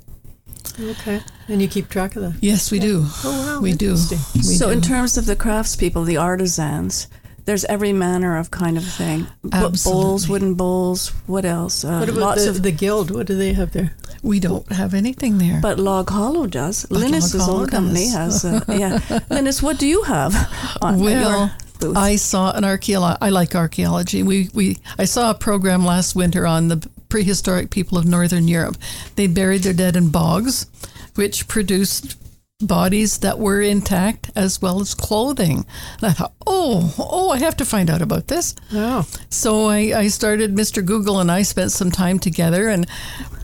Okay. 0.80 1.22
And 1.48 1.62
you 1.62 1.68
keep 1.68 1.90
track 1.90 2.16
of 2.16 2.22
that. 2.24 2.36
Yes, 2.42 2.72
we 2.72 2.80
do. 2.80 3.06
Oh, 3.24 3.56
wow. 3.56 3.62
we 3.62 3.74
do. 3.74 3.92
interesting. 3.92 4.20
We 4.36 4.42
so, 4.42 4.68
do. 4.68 4.72
in 4.74 4.82
terms 4.82 5.18
of 5.18 5.26
the 5.26 5.36
craftspeople, 5.36 6.06
the 6.06 6.18
artisans, 6.18 7.08
there's 7.46 7.66
every 7.66 7.94
manner 7.94 8.38
of 8.38 8.52
kind 8.52 8.78
of 8.78 8.84
thing. 8.86 9.28
B- 9.44 9.50
Bowls, 9.84 10.28
wooden 10.30 10.54
bowls. 10.56 11.10
What 11.28 11.46
else? 11.46 11.84
Uh, 11.84 12.00
What 12.00 12.10
about 12.10 12.20
lots 12.22 12.44
the, 12.44 12.50
of. 12.52 12.64
the 12.64 12.72
guild? 12.72 13.12
What 13.12 13.28
do 13.28 13.36
they 13.38 13.54
have 13.54 13.72
there? 13.72 13.94
we 14.22 14.40
don't 14.40 14.72
have 14.72 14.94
anything 14.94 15.38
there. 15.38 15.60
But 15.62 15.80
Log 15.80 16.10
Hollow 16.10 16.48
does. 16.48 16.86
But 16.86 17.00
Linus's 17.00 17.36
Log 17.36 17.46
Hollow 17.48 17.62
own 17.64 17.68
company 17.68 18.10
does. 18.12 18.44
has. 18.44 18.46
Uh, 18.46 18.64
yeah. 19.10 19.20
Linus, 19.30 19.62
what 19.62 19.78
do 19.80 19.86
you 19.88 20.04
have 20.04 20.34
on 20.82 21.00
well, 21.02 21.40
your 21.40 21.52
booth? 21.80 21.98
I 21.98 22.16
saw 22.16 22.54
an 22.56 22.64
archaeology. 22.64 23.18
I 23.22 23.30
like 23.30 23.54
archaeology. 23.54 24.24
We 24.24 24.50
we 24.54 24.78
I 24.98 25.04
saw 25.06 25.32
a 25.32 25.36
program 25.36 25.84
last 25.86 26.16
winter 26.16 26.48
on 26.48 26.70
the 26.70 26.88
prehistoric 27.10 27.70
people 27.70 27.98
of 27.98 28.06
Northern 28.06 28.48
Europe. 28.48 28.78
They 29.18 29.28
buried 29.28 29.64
their 29.64 29.74
dead 29.74 29.96
in 29.98 30.10
bogs, 30.10 30.68
which 31.16 31.48
produced 31.50 32.16
bodies 32.64 33.20
that 33.20 33.40
were 33.40 33.62
intact 33.62 34.32
as 34.36 34.62
well 34.62 34.82
as 34.82 34.94
clothing. 34.94 35.66
And 36.02 36.10
I 36.10 36.12
thought, 36.12 36.34
oh, 36.48 36.94
oh, 36.98 37.30
I 37.30 37.40
have 37.40 37.58
to 37.58 37.66
find 37.66 37.90
out 37.90 38.02
about 38.02 38.28
this. 38.28 38.56
Oh. 38.72 39.08
So 39.30 39.68
I, 39.68 39.78
I 39.96 40.08
started 40.08 40.56
Mr. 40.56 40.86
Google 40.86 41.20
and 41.20 41.32
I 41.32 41.44
spent 41.44 41.72
some 41.72 41.92
time 41.92 42.20
together 42.20 42.70
and 42.70 42.88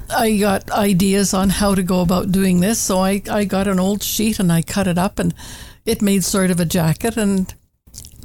I 0.09 0.37
got 0.37 0.71
ideas 0.71 1.33
on 1.33 1.49
how 1.49 1.75
to 1.75 1.83
go 1.83 2.01
about 2.01 2.31
doing 2.31 2.59
this. 2.61 2.79
So 2.79 2.99
I, 2.99 3.21
I 3.29 3.45
got 3.45 3.67
an 3.67 3.79
old 3.79 4.03
sheet 4.03 4.39
and 4.39 4.51
I 4.51 4.61
cut 4.61 4.87
it 4.87 4.97
up 4.97 5.19
and 5.19 5.33
it 5.85 6.01
made 6.01 6.23
sort 6.23 6.51
of 6.51 6.59
a 6.59 6.65
jacket 6.65 7.17
and 7.17 7.53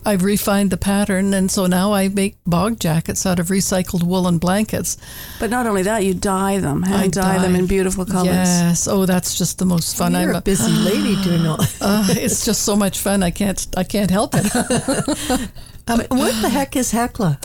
I've 0.06 0.22
refined 0.22 0.70
the 0.70 0.76
pattern 0.76 1.32
and 1.34 1.50
so 1.50 1.66
now 1.66 1.92
I 1.92 2.08
make 2.08 2.36
bog 2.46 2.78
jackets 2.78 3.24
out 3.26 3.38
of 3.38 3.48
recycled 3.48 4.02
woolen 4.02 4.38
blankets. 4.38 4.96
but 5.40 5.50
not 5.50 5.66
only 5.66 5.82
that, 5.82 6.04
you 6.04 6.14
dye 6.14 6.58
them, 6.60 6.82
hand 6.82 7.02
I 7.02 7.08
dye, 7.08 7.38
them 7.38 7.54
in 7.56 7.66
beautiful 7.66 8.04
colors. 8.04 8.26
Yes. 8.26 8.88
Oh, 8.88 9.06
that's 9.06 9.36
just 9.36 9.58
the 9.58 9.64
most 9.64 9.96
fun. 9.96 10.12
You're 10.12 10.30
I'm 10.30 10.36
a 10.36 10.42
busy 10.42 10.72
lady 10.72 11.20
doing 11.22 11.46
all 11.46 11.60
uh, 11.80 12.06
it's 12.10 12.44
just 12.44 12.62
so 12.62 12.76
much 12.76 12.98
fun. 12.98 13.22
I 13.22 13.30
can't 13.30 13.66
I 13.76 13.84
can't 13.84 14.10
help 14.10 14.34
it. 14.34 15.50
um, 15.86 16.00
What 16.08 16.40
the 16.42 16.48
heck 16.48 16.76
is 16.76 16.92
Hecla? 16.92 17.38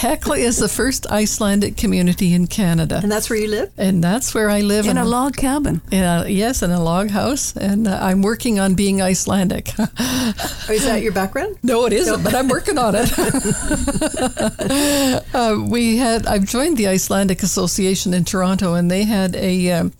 Hecla 0.00 0.36
is 0.36 0.58
the 0.58 0.68
first 0.68 1.06
Icelandic 1.10 1.76
community 1.76 2.34
in 2.34 2.46
Canada. 2.46 3.00
And 3.02 3.10
that's 3.10 3.28
where 3.28 3.38
you 3.38 3.48
live? 3.48 3.70
And 3.76 4.02
that's 4.02 4.34
where 4.34 4.50
I 4.50 4.60
live 4.60 4.86
In 4.86 4.98
a 4.98 5.04
log 5.04 5.36
cabin. 5.36 5.80
In 5.90 6.04
a, 6.04 6.28
yes, 6.28 6.62
in 6.62 6.70
a 6.70 6.82
log 6.82 7.10
house, 7.10 7.56
and 7.56 7.88
uh, 7.88 7.98
I'm 8.00 8.22
working 8.22 8.60
on 8.60 8.74
being 8.74 9.02
Icelandic. 9.02 9.68
Is 9.78 10.84
that 10.84 11.00
your 11.02 11.12
background? 11.12 11.56
no, 11.62 11.86
it 11.86 11.92
isn't, 11.92 12.22
but 12.22 12.34
I'm 12.34 12.48
working 12.48 12.78
on 12.78 12.94
it. 12.96 13.12
uh, 15.34 15.64
we 15.68 15.96
had 15.96 16.26
I've 16.26 16.44
joined 16.44 16.76
the 16.76 16.88
Icelandic 16.88 17.42
Association 17.42 18.14
in 18.14 18.24
Toronto, 18.24 18.74
and 18.74 18.90
they 18.90 19.04
had 19.04 19.34
a 19.36 19.70
um, 19.72 19.92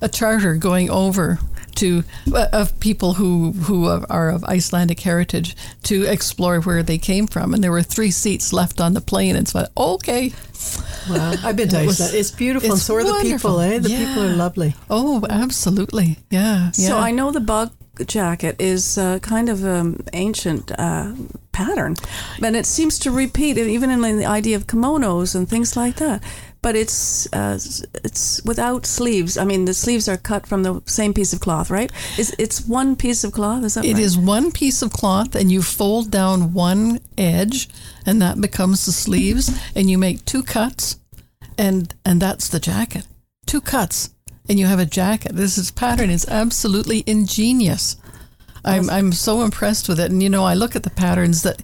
a 0.00 0.08
charter 0.08 0.56
going 0.56 0.90
over 0.90 1.38
to 1.76 2.02
uh, 2.34 2.46
of 2.52 2.78
people 2.80 3.14
who 3.14 3.52
who 3.52 3.86
are 4.10 4.28
of 4.30 4.44
Icelandic 4.44 5.00
heritage 5.00 5.56
to 5.84 6.04
explore 6.04 6.60
where 6.60 6.82
they 6.82 6.98
came 6.98 7.26
from, 7.26 7.54
and 7.54 7.62
there 7.62 7.72
were 7.72 7.82
three 7.82 8.10
seats 8.10 8.52
left 8.52 8.80
on 8.80 8.94
the 8.94 9.00
plane, 9.00 9.36
and 9.36 9.48
so 9.48 9.60
I 9.60 9.66
okay, 9.76 10.32
Wow. 11.10 11.34
I've 11.44 11.56
been 11.56 11.68
to 11.70 11.82
It 11.82 11.86
was- 11.86 12.00
Iceland. 12.00 12.18
It's 12.20 12.30
beautiful. 12.30 12.70
and 12.70 12.76
it's 12.78 12.86
so 12.86 12.94
are 12.96 13.04
the 13.04 13.20
people, 13.22 13.60
eh? 13.60 13.78
The 13.78 13.88
people 13.90 14.22
are 14.24 14.34
lovely. 14.36 14.74
oh, 14.90 15.24
absolutely, 15.30 16.18
yeah, 16.30 16.70
yeah. 16.76 16.88
So 16.88 16.98
I 16.98 17.10
know 17.12 17.30
the 17.30 17.40
bog 17.40 17.70
jacket 18.06 18.56
is 18.58 18.98
uh, 18.98 19.18
kind 19.20 19.48
of 19.48 19.64
an 19.64 19.96
ancient 20.12 20.70
uh, 20.78 21.12
pattern, 21.52 21.94
and 22.42 22.54
it 22.56 22.66
seems 22.66 22.98
to 23.00 23.10
repeat 23.10 23.56
even 23.58 23.90
in 23.90 24.00
the 24.18 24.26
idea 24.26 24.56
of 24.56 24.66
kimonos 24.66 25.34
and 25.34 25.48
things 25.48 25.76
like 25.76 25.96
that. 25.96 26.22
But 26.66 26.74
it's 26.74 27.32
uh, 27.32 27.60
it's 28.02 28.42
without 28.44 28.86
sleeves. 28.86 29.36
I 29.38 29.44
mean, 29.44 29.66
the 29.66 29.72
sleeves 29.74 30.08
are 30.08 30.16
cut 30.16 30.48
from 30.48 30.64
the 30.64 30.82
same 30.86 31.14
piece 31.14 31.32
of 31.32 31.38
cloth, 31.38 31.70
right? 31.70 31.92
Is 32.18 32.34
it's 32.40 32.66
one 32.66 32.96
piece 32.96 33.22
of 33.22 33.30
cloth? 33.30 33.62
Is 33.62 33.74
that 33.74 33.84
It 33.84 33.94
right? 33.94 34.02
is 34.02 34.18
one 34.18 34.50
piece 34.50 34.82
of 34.82 34.90
cloth, 34.90 35.36
and 35.36 35.52
you 35.52 35.62
fold 35.62 36.10
down 36.10 36.54
one 36.54 36.98
edge, 37.16 37.68
and 38.04 38.20
that 38.20 38.40
becomes 38.40 38.84
the 38.84 38.90
sleeves, 38.90 39.48
and 39.76 39.88
you 39.88 39.96
make 39.96 40.24
two 40.24 40.42
cuts, 40.42 40.98
and 41.56 41.94
and 42.04 42.20
that's 42.20 42.48
the 42.48 42.58
jacket. 42.58 43.06
Two 43.46 43.60
cuts, 43.60 44.10
and 44.48 44.58
you 44.58 44.66
have 44.66 44.80
a 44.80 44.86
jacket. 44.86 45.36
This 45.36 45.56
is 45.58 45.70
pattern 45.70 46.10
is 46.10 46.26
absolutely 46.28 47.04
ingenious. 47.06 47.96
I'm 48.64 48.90
I'm 48.90 49.12
so 49.12 49.42
impressed 49.42 49.88
with 49.88 50.00
it, 50.00 50.10
and 50.10 50.20
you 50.20 50.28
know 50.28 50.42
I 50.52 50.54
look 50.54 50.74
at 50.74 50.82
the 50.82 50.90
patterns 50.90 51.42
that 51.42 51.62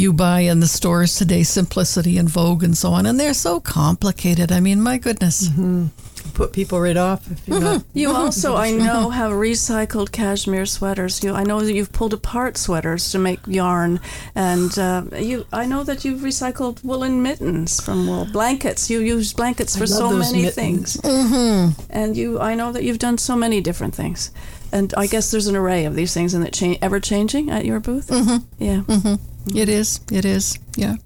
you 0.00 0.12
buy 0.12 0.40
in 0.40 0.60
the 0.60 0.66
stores 0.66 1.16
today, 1.16 1.42
Simplicity 1.42 2.16
and 2.16 2.28
Vogue 2.28 2.64
and 2.64 2.76
so 2.76 2.92
on, 2.92 3.06
and 3.06 3.20
they're 3.20 3.34
so 3.34 3.60
complicated. 3.60 4.50
I 4.50 4.58
mean, 4.58 4.80
my 4.80 4.98
goodness. 4.98 5.48
Mm-hmm. 5.48 5.86
Put 6.34 6.52
people 6.52 6.80
right 6.80 6.96
off 6.96 7.30
if 7.30 7.46
you're 7.46 7.60
not. 7.60 7.84
You 7.92 8.08
mm-hmm. 8.08 8.16
mm-hmm. 8.16 8.24
also, 8.24 8.56
I 8.56 8.70
know, 8.72 9.10
have 9.10 9.32
recycled 9.32 10.12
cashmere 10.12 10.64
sweaters. 10.66 11.22
You, 11.22 11.34
I 11.34 11.44
know 11.44 11.60
that 11.60 11.72
you've 11.72 11.92
pulled 11.92 12.14
apart 12.14 12.56
sweaters 12.56 13.10
to 13.12 13.18
make 13.18 13.40
yarn, 13.46 14.00
and 14.34 14.76
uh, 14.78 15.04
you. 15.18 15.46
I 15.52 15.66
know 15.66 15.82
that 15.84 16.04
you've 16.04 16.20
recycled 16.20 16.82
woolen 16.84 17.22
mittens 17.22 17.80
from 17.80 18.06
wool 18.06 18.26
blankets. 18.26 18.90
You 18.90 19.00
use 19.00 19.32
blankets 19.32 19.76
for 19.76 19.86
so 19.86 20.10
many 20.10 20.42
mittens. 20.42 21.00
things, 21.00 21.76
and 21.90 22.16
you. 22.16 22.38
I 22.40 22.54
know 22.54 22.72
that 22.72 22.84
you've 22.84 22.98
done 22.98 23.18
so 23.18 23.34
many 23.34 23.60
different 23.60 23.94
things, 23.94 24.30
and 24.72 24.94
I 24.96 25.06
guess 25.06 25.30
there's 25.30 25.46
an 25.46 25.56
array 25.56 25.84
of 25.84 25.94
these 25.94 26.14
things, 26.14 26.34
and 26.34 26.44
that 26.44 26.52
cha- 26.52 26.78
ever 26.80 27.00
changing 27.00 27.50
at 27.50 27.64
your 27.64 27.80
booth. 27.80 28.08
Mm-hmm. 28.08 28.62
Yeah, 28.62 29.16
It 29.54 29.68
is. 29.68 30.00
It 30.12 30.24
is. 30.24 30.58
Yeah. 30.76 30.96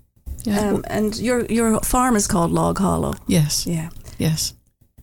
Yeah. 0.45 0.71
um, 0.71 0.85
and 0.89 1.17
your 1.19 1.45
your 1.47 1.81
farm 1.81 2.17
is 2.17 2.27
called 2.27 2.51
Log 2.53 2.79
Hollow. 2.79 3.15
yes. 3.27 3.67
Yeah. 3.67 3.89
Yes. 4.19 4.55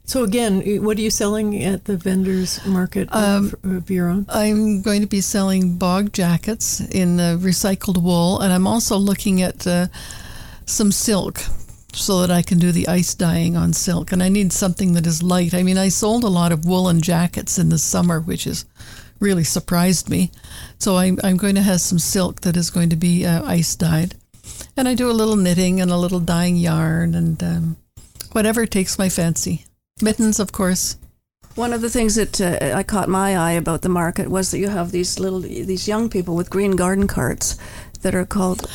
So 0.06 0.24
again, 0.24 0.62
what 0.84 0.98
are 0.98 1.02
you 1.02 1.10
selling 1.12 1.64
at 1.64 1.86
the 1.86 1.96
vendors 1.96 2.60
market 2.66 3.08
Um, 3.12 3.46
of, 3.64 3.78
of 3.78 3.90
your 3.90 4.10
own? 4.10 4.26
I'm 4.30 4.82
going 4.82 5.02
to 5.02 5.08
be 5.08 5.22
selling 5.22 5.78
bog 5.78 6.12
jackets 6.12 6.82
in 6.82 7.18
the 7.18 7.38
recycled 7.42 8.02
wool, 8.04 8.40
and 8.42 8.52
I'm 8.52 8.68
also 8.68 8.98
looking 8.98 9.42
at 9.42 9.66
uh, 9.66 9.88
some 10.66 10.92
silk 10.92 11.40
so 11.94 12.20
that 12.22 12.32
I 12.32 12.42
can 12.42 12.60
do 12.60 12.72
the 12.74 12.88
ice 12.90 13.16
dyeing 13.16 13.56
on 13.56 13.74
silk. 13.74 14.12
And 14.12 14.22
I 14.24 14.30
need 14.30 14.52
something 14.52 14.94
that 14.96 15.08
is 15.08 15.24
light. 15.24 15.54
I 15.54 15.64
mean, 15.64 15.78
I 15.78 15.90
sold 15.90 16.24
a 16.24 16.30
lot 16.30 16.52
of 16.52 16.66
woolen 16.66 17.02
jackets 17.02 17.58
in 17.58 17.70
the 17.70 17.78
summer, 17.78 18.20
which 18.20 18.44
has 18.46 18.66
really 19.22 19.46
surprised 19.46 20.10
me. 20.10 20.32
So 20.80 20.98
I'm, 20.98 21.18
I'm 21.24 21.38
going 21.38 21.56
to 21.56 21.62
have 21.62 21.80
some 21.80 22.00
silk 22.00 22.42
that 22.42 22.58
is 22.58 22.70
going 22.70 22.90
to 22.90 22.98
be 22.98 23.26
uh, 23.26 23.46
ice 23.46 23.76
dyed. 23.76 24.16
And 24.76 24.88
I 24.88 24.96
do 24.96 25.10
a 25.10 25.14
little 25.14 25.38
knitting 25.38 25.80
and 25.80 25.92
a 25.92 25.98
little 25.98 26.20
dyeing 26.20 26.58
yarn 26.58 27.16
and 27.16 27.42
um, 27.42 27.78
whatever 28.34 28.66
takes 28.66 28.98
my 28.98 29.08
fancy. 29.08 29.66
Mittens, 30.02 30.40
of 30.40 30.52
course. 30.52 30.98
One 31.56 31.74
of 31.74 31.82
the 31.82 31.90
things 31.90 32.16
that 32.16 32.42
uh, 32.42 32.76
I 32.76 32.84
caught 32.84 33.10
my 33.10 33.38
eye 33.38 33.52
about 33.52 33.82
the 33.82 33.90
market 33.90 34.30
was 34.30 34.52
that 34.52 34.60
you 34.60 34.70
have 34.70 34.92
these 34.92 35.20
little 35.20 35.42
these 35.42 35.88
young 35.88 36.10
people 36.10 36.36
with 36.36 36.50
green 36.50 36.78
garden 36.78 37.08
carts 37.08 37.58
that 38.02 38.16
are 38.16 38.26
called 38.26 38.70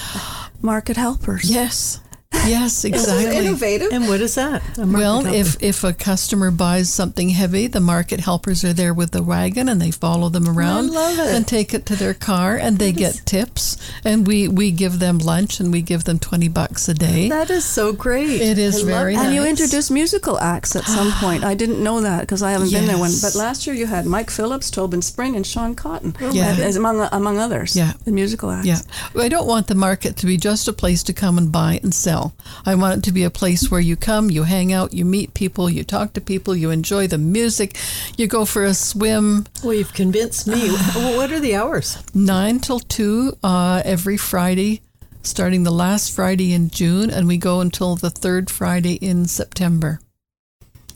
market 0.60 0.96
helpers. 0.96 1.50
Yes. 1.50 2.00
Yes, 2.46 2.84
exactly. 2.84 3.36
innovative. 3.36 3.88
And 3.92 4.06
what 4.08 4.20
is 4.20 4.34
that? 4.36 4.62
Well, 4.78 5.22
helper? 5.22 5.36
if 5.36 5.56
if 5.62 5.84
a 5.84 5.92
customer 5.92 6.50
buys 6.50 6.92
something 6.92 7.30
heavy, 7.30 7.66
the 7.66 7.80
market 7.80 8.20
helpers 8.20 8.64
are 8.64 8.72
there 8.72 8.94
with 8.94 9.10
the 9.10 9.22
wagon 9.22 9.68
and 9.68 9.80
they 9.80 9.90
follow 9.90 10.28
them 10.28 10.48
around 10.48 10.90
love 10.92 11.18
it. 11.18 11.34
and 11.34 11.46
take 11.46 11.74
it 11.74 11.86
to 11.86 11.96
their 11.96 12.14
car 12.14 12.56
and 12.56 12.78
they 12.78 12.92
get 12.92 13.22
tips 13.24 13.76
and 14.04 14.26
we 14.26 14.48
we 14.48 14.70
give 14.70 14.98
them 14.98 15.18
lunch 15.18 15.60
and 15.60 15.72
we 15.72 15.82
give 15.82 16.04
them 16.04 16.18
20 16.18 16.48
bucks 16.48 16.88
a 16.88 16.94
day. 16.94 17.28
that 17.28 17.50
is 17.50 17.64
so 17.64 17.92
great. 17.92 18.40
It 18.40 18.58
is 18.58 18.76
I 18.76 18.78
love 18.78 18.86
very 18.88 19.16
that. 19.16 19.26
And 19.26 19.34
you 19.34 19.40
nice. 19.42 19.50
introduced 19.50 19.90
musical 19.90 20.38
acts 20.38 20.76
at 20.76 20.84
some 20.84 21.10
point. 21.20 21.44
I 21.44 21.54
didn't 21.54 21.82
know 21.82 22.00
that 22.02 22.20
because 22.20 22.42
I 22.42 22.52
haven't 22.52 22.70
been 22.70 22.86
there 22.86 22.98
one. 22.98 23.12
But 23.22 23.34
last 23.34 23.66
year 23.66 23.74
you 23.74 23.86
had 23.86 24.06
Mike 24.06 24.30
Phillips, 24.30 24.70
Tobin 24.70 25.02
Spring, 25.02 25.34
and 25.36 25.46
Sean 25.46 25.74
Cotton, 25.74 26.14
oh, 26.20 26.32
Yeah. 26.32 26.46
as- 26.52 26.60
as 26.60 26.76
among 26.76 27.00
among 27.12 27.38
others. 27.38 27.74
Yeah. 27.76 27.92
the 28.04 28.12
musical 28.12 28.50
acts. 28.50 28.66
Yeah. 28.66 28.80
I 29.18 29.28
don't 29.28 29.46
want 29.46 29.66
the 29.66 29.74
market 29.74 30.16
to 30.18 30.26
be 30.26 30.36
just 30.36 30.68
a 30.68 30.72
place 30.72 31.02
to 31.04 31.12
come 31.12 31.38
and 31.38 31.50
buy 31.50 31.80
and 31.82 31.92
sell. 31.94 32.34
I 32.64 32.74
want 32.74 32.98
it 32.98 33.04
to 33.04 33.12
be 33.12 33.24
a 33.24 33.30
place 33.30 33.70
where 33.70 33.80
you 33.80 33.96
come, 33.96 34.30
you 34.30 34.44
hang 34.44 34.72
out, 34.72 34.92
you 34.92 35.04
meet 35.04 35.34
people, 35.34 35.68
you 35.70 35.84
talk 35.84 36.12
to 36.14 36.20
people, 36.20 36.56
you 36.56 36.70
enjoy 36.70 37.06
the 37.06 37.18
music, 37.18 37.76
you 38.16 38.26
go 38.26 38.44
for 38.44 38.64
a 38.64 38.74
swim, 38.74 39.46
Well, 39.62 39.74
you've 39.74 39.94
convinced 39.94 40.46
me. 40.46 40.70
what 41.16 41.30
are 41.32 41.40
the 41.40 41.54
hours? 41.54 41.98
nine 42.14 42.60
till 42.60 42.80
two 42.80 43.36
uh, 43.42 43.82
every 43.84 44.16
Friday, 44.16 44.80
starting 45.22 45.62
the 45.64 45.70
last 45.72 46.12
Friday 46.14 46.52
in 46.52 46.70
June, 46.70 47.10
and 47.10 47.26
we 47.28 47.36
go 47.36 47.60
until 47.60 47.96
the 47.96 48.10
third 48.10 48.50
Friday 48.50 48.94
in 48.94 49.26
September. 49.26 50.00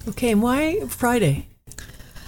Okay, 0.08 0.30
and 0.32 0.42
why 0.42 0.80
Friday? 0.88 1.46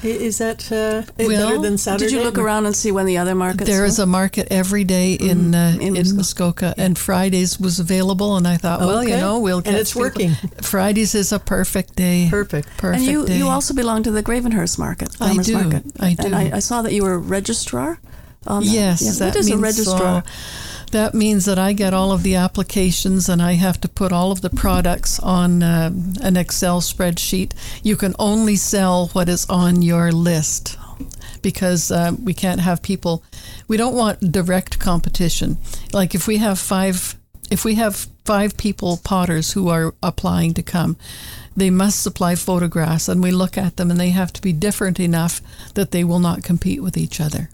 I- 0.02 0.06
Is 0.08 0.38
that 0.38 0.70
uh, 0.72 1.02
better 1.16 1.58
than 1.60 1.78
Saturday? 1.78 2.04
Did 2.06 2.12
you 2.12 2.22
look 2.22 2.38
around 2.38 2.66
and 2.66 2.74
see 2.74 2.90
when 2.92 3.06
the 3.06 3.18
other 3.18 3.34
markets? 3.34 3.70
There 3.70 3.80
were? 3.80 3.86
is 3.86 3.98
a 3.98 4.06
market 4.06 4.48
every 4.50 4.84
day 4.84 5.12
in 5.14 5.54
uh, 5.54 5.72
Mm-hmm. 5.72 5.80
in 5.80 5.96
in, 5.96 6.16
Muskoka. 6.16 6.16
Muskoka, 6.16 6.74
and 6.76 6.98
Fridays 6.98 7.58
was 7.60 7.78
available, 7.80 8.36
and 8.36 8.46
I 8.48 8.56
thought, 8.56 8.80
well, 8.80 9.02
you 9.04 9.16
know, 9.16 9.38
we'll 9.38 9.60
get 9.60 9.70
And 9.70 9.76
it's 9.80 9.92
people. 9.92 10.02
working. 10.02 10.30
Fridays 10.62 11.14
is 11.14 11.32
a 11.32 11.38
perfect 11.38 11.94
day. 11.96 12.26
Perfect. 12.30 12.68
Perfect 12.76 13.02
and 13.02 13.10
you, 13.12 13.26
day. 13.26 13.38
you 13.38 13.48
also 13.48 13.74
belong 13.74 14.02
to 14.02 14.10
the 14.10 14.22
Gravenhurst 14.22 14.78
Market, 14.78 15.08
I 15.20 15.28
Farmers 15.28 15.46
do. 15.46 15.54
Market. 15.54 15.84
I 16.00 16.14
do. 16.14 16.26
And 16.26 16.34
I, 16.34 16.56
I 16.56 16.60
saw 16.60 16.82
that 16.82 16.92
you 16.92 17.02
were 17.04 17.14
a 17.14 17.18
registrar. 17.18 17.98
On 18.46 18.60
that. 18.64 18.68
Yes, 18.72 19.02
Yes, 19.02 19.18
that 19.20 19.26
what 19.26 19.36
is 19.36 19.46
means 19.48 19.60
a 19.60 19.62
registrar? 19.62 20.16
uh, 20.16 20.22
that 20.92 21.14
means 21.14 21.44
that 21.46 21.58
I 21.58 21.72
get 21.72 21.92
all 21.92 22.12
of 22.12 22.22
the 22.22 22.36
applications 22.36 23.28
and 23.28 23.42
I 23.42 23.52
have 23.54 23.80
to 23.80 23.88
put 23.88 24.12
all 24.12 24.30
of 24.30 24.40
the 24.40 24.50
products 24.50 25.18
on 25.18 25.62
uh, 25.62 25.90
an 26.22 26.36
Excel 26.36 26.80
spreadsheet. 26.80 27.52
You 27.82 27.96
can 27.96 28.14
only 28.18 28.56
sell 28.56 29.08
what 29.08 29.28
is 29.28 29.46
on 29.50 29.82
your 29.82 30.12
list 30.12 30.78
because 31.42 31.90
uh, 31.90 32.12
we 32.22 32.34
can't 32.34 32.60
have 32.60 32.82
people. 32.82 33.24
We 33.68 33.76
don't 33.76 33.94
want 33.94 34.32
direct 34.32 34.78
competition. 34.78 35.58
Like 35.92 36.14
if 36.14 36.26
we 36.28 36.36
have 36.38 36.58
five, 36.58 37.16
if 37.50 37.64
we 37.64 37.74
have 37.74 38.06
five 38.24 38.56
people 38.56 38.98
potters 39.02 39.52
who 39.52 39.68
are 39.68 39.94
applying 40.02 40.54
to 40.54 40.62
come. 40.62 40.96
They 41.56 41.70
must 41.70 42.02
supply 42.02 42.34
photographs, 42.34 43.08
and 43.08 43.22
we 43.22 43.30
look 43.30 43.58
at 43.58 43.76
them, 43.76 43.90
and 43.90 44.00
they 44.00 44.10
have 44.10 44.32
to 44.34 44.42
be 44.42 44.52
different 44.52 44.98
enough 45.00 45.40
that 45.74 45.90
they 45.90 46.04
will 46.04 46.20
not 46.20 46.44
compete 46.44 46.82
with 46.82 46.96
each 46.96 47.20
other. 47.20 47.50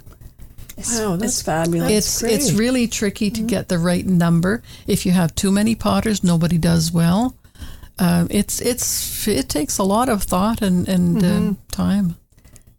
It's, 0.78 0.98
Wow, 0.98 1.14
it's 1.14 1.20
that's- 1.22 1.42
fabulous. 1.42 1.90
it's 1.90 2.20
great. 2.20 2.32
it's 2.34 2.52
really 2.52 2.86
tricky 2.86 3.30
to 3.30 3.42
get 3.42 3.68
the 3.68 3.78
right 3.78 4.06
number. 4.06 4.62
If 4.86 5.04
you 5.04 5.12
have 5.12 5.34
too 5.34 5.50
many 5.50 5.74
potters, 5.74 6.22
nobody 6.22 6.56
does 6.58 6.92
well. 6.92 7.34
Uh, 7.98 8.26
it's 8.30 8.60
it's 8.60 9.26
it 9.26 9.48
takes 9.48 9.78
a 9.78 9.82
lot 9.82 10.08
of 10.08 10.22
thought 10.22 10.62
and 10.62 10.88
and 10.88 11.24
uh, 11.24 11.54
time. 11.72 12.14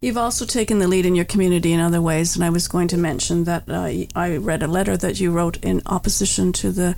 You've 0.00 0.16
also 0.16 0.46
taken 0.46 0.78
the 0.78 0.88
lead 0.88 1.04
in 1.04 1.14
your 1.14 1.26
community 1.26 1.72
in 1.74 1.80
other 1.80 2.00
ways, 2.00 2.34
and 2.36 2.42
I 2.42 2.48
was 2.48 2.68
going 2.68 2.88
to 2.88 2.96
mention 2.96 3.44
that 3.44 3.64
uh, 3.68 3.90
I 4.18 4.36
read 4.38 4.62
a 4.62 4.66
letter 4.66 4.96
that 4.96 5.20
you 5.20 5.30
wrote 5.30 5.58
in 5.62 5.82
opposition 5.84 6.52
to 6.54 6.72
the 6.72 6.96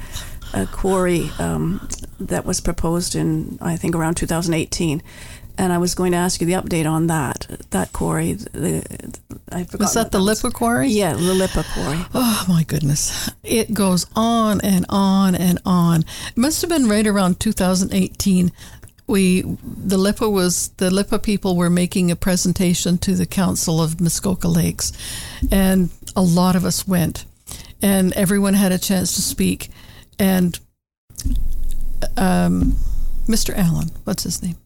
uh, 0.54 0.66
quarry 0.70 1.30
um, 1.40 1.88
that 2.20 2.44
was 2.44 2.60
proposed 2.60 3.16
in, 3.16 3.58
I 3.60 3.76
think, 3.76 3.96
around 3.96 4.14
2018. 4.18 5.02
And 5.58 5.72
I 5.72 5.78
was 5.78 5.96
going 5.96 6.12
to 6.12 6.18
ask 6.18 6.40
you 6.40 6.46
the 6.46 6.52
update 6.52 6.86
on 6.88 7.08
that. 7.08 7.46
That 7.70 7.92
quarry, 7.92 8.34
the, 8.34 8.86
I 9.54 9.64
forgot. 9.64 9.80
Was 9.80 9.94
that 9.94 10.10
the 10.12 10.18
Lipa 10.20 10.50
quarry? 10.50 10.88
Yeah, 10.88 11.14
the 11.14 11.34
Lipa 11.34 11.64
quarry. 11.74 11.98
Oh 12.14 12.44
my 12.48 12.64
goodness. 12.64 13.30
It 13.42 13.74
goes 13.74 14.06
on 14.14 14.60
and 14.60 14.86
on 14.88 15.34
and 15.34 15.58
on. 15.64 16.00
It 16.28 16.36
must 16.36 16.60
have 16.62 16.70
been 16.70 16.88
right 16.88 17.06
around 17.06 17.40
2018. 17.40 18.52
We 19.06 19.42
the 19.42 19.98
Lipa 19.98 20.28
was 20.30 20.68
the 20.76 20.90
Lipa 20.90 21.18
people 21.18 21.56
were 21.56 21.70
making 21.70 22.10
a 22.10 22.16
presentation 22.16 22.98
to 22.98 23.14
the 23.14 23.26
Council 23.26 23.82
of 23.82 24.00
Muskoka 24.00 24.48
Lakes 24.48 24.92
and 25.50 25.90
a 26.14 26.22
lot 26.22 26.56
of 26.56 26.64
us 26.64 26.86
went 26.86 27.24
and 27.82 28.12
everyone 28.12 28.54
had 28.54 28.72
a 28.72 28.78
chance 28.78 29.14
to 29.14 29.22
speak 29.22 29.70
and 30.18 30.58
um, 32.16 32.76
Mr. 33.26 33.56
Allen, 33.56 33.90
what's 34.04 34.22
his 34.22 34.42
name? 34.42 34.56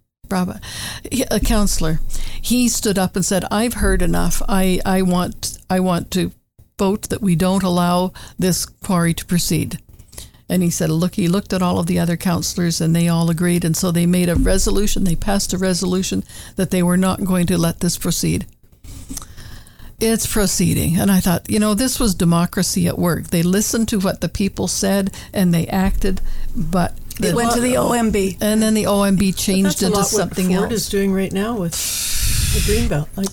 He- 1.11 1.25
a 1.31 1.41
counselor. 1.41 2.01
He 2.41 2.69
stood 2.69 2.99
up 2.99 3.17
and 3.17 3.25
said, 3.25 3.45
"I've 3.51 3.75
heard 3.75 4.03
enough. 4.03 4.43
I, 4.49 4.81
I 4.85 5.03
want 5.03 5.59
I 5.69 5.81
want 5.81 6.11
to 6.13 6.33
vote 6.79 7.09
that 7.09 7.23
we 7.23 7.35
don't 7.35 7.65
allow 7.65 8.13
this 8.39 8.67
quarry 8.67 9.15
to 9.15 9.25
proceed." 9.25 9.79
And 10.49 10.63
he 10.63 10.71
said, 10.71 10.91
"Look, 10.91 11.17
he 11.17 11.27
looked 11.27 11.53
at 11.53 11.63
all 11.63 11.79
of 11.79 11.87
the 11.87 11.99
other 11.99 12.17
counselors, 12.17 12.81
and 12.81 12.95
they 12.95 13.09
all 13.09 13.31
agreed, 13.31 13.65
and 13.65 13.77
so 13.77 13.91
they 13.91 14.07
made 14.07 14.29
a 14.29 14.37
resolution. 14.37 15.05
They 15.05 15.17
passed 15.17 15.53
a 15.53 15.59
resolution 15.59 16.23
that 16.55 16.71
they 16.71 16.83
were 16.83 16.97
not 16.97 17.25
going 17.25 17.47
to 17.49 17.59
let 17.59 17.81
this 17.81 17.99
proceed." 17.99 18.47
It's 19.99 20.27
proceeding. 20.27 20.99
And 20.99 21.11
I 21.11 21.21
thought, 21.21 21.49
you 21.49 21.59
know, 21.59 21.73
this 21.73 21.99
was 21.99 22.15
democracy 22.15 22.87
at 22.87 22.99
work. 22.99 23.29
They 23.29 23.43
listened 23.43 23.89
to 23.89 23.99
what 23.99 24.21
the 24.21 24.29
people 24.29 24.69
said 24.69 25.11
and 25.33 25.55
they 25.55 25.67
acted, 25.69 26.21
but 26.55 26.93
It 27.21 27.35
went 27.35 27.53
to 27.53 27.61
the 27.61 27.75
OMB. 27.75 28.39
and 28.41 28.63
then 28.63 28.75
the 28.75 28.85
OMB 28.85 29.37
changed 29.37 29.67
That's 29.71 29.83
a 29.83 29.87
into 29.87 29.97
lot 29.99 30.03
what 30.03 30.09
something 30.09 30.47
Ford 30.49 30.65
else. 30.65 30.73
is 30.73 30.89
doing 30.89 31.13
right 31.13 31.33
now 31.33 31.57
with 31.57 31.73
the 31.73 32.61
Greenbelt. 32.73 33.09
Like, 33.17 33.29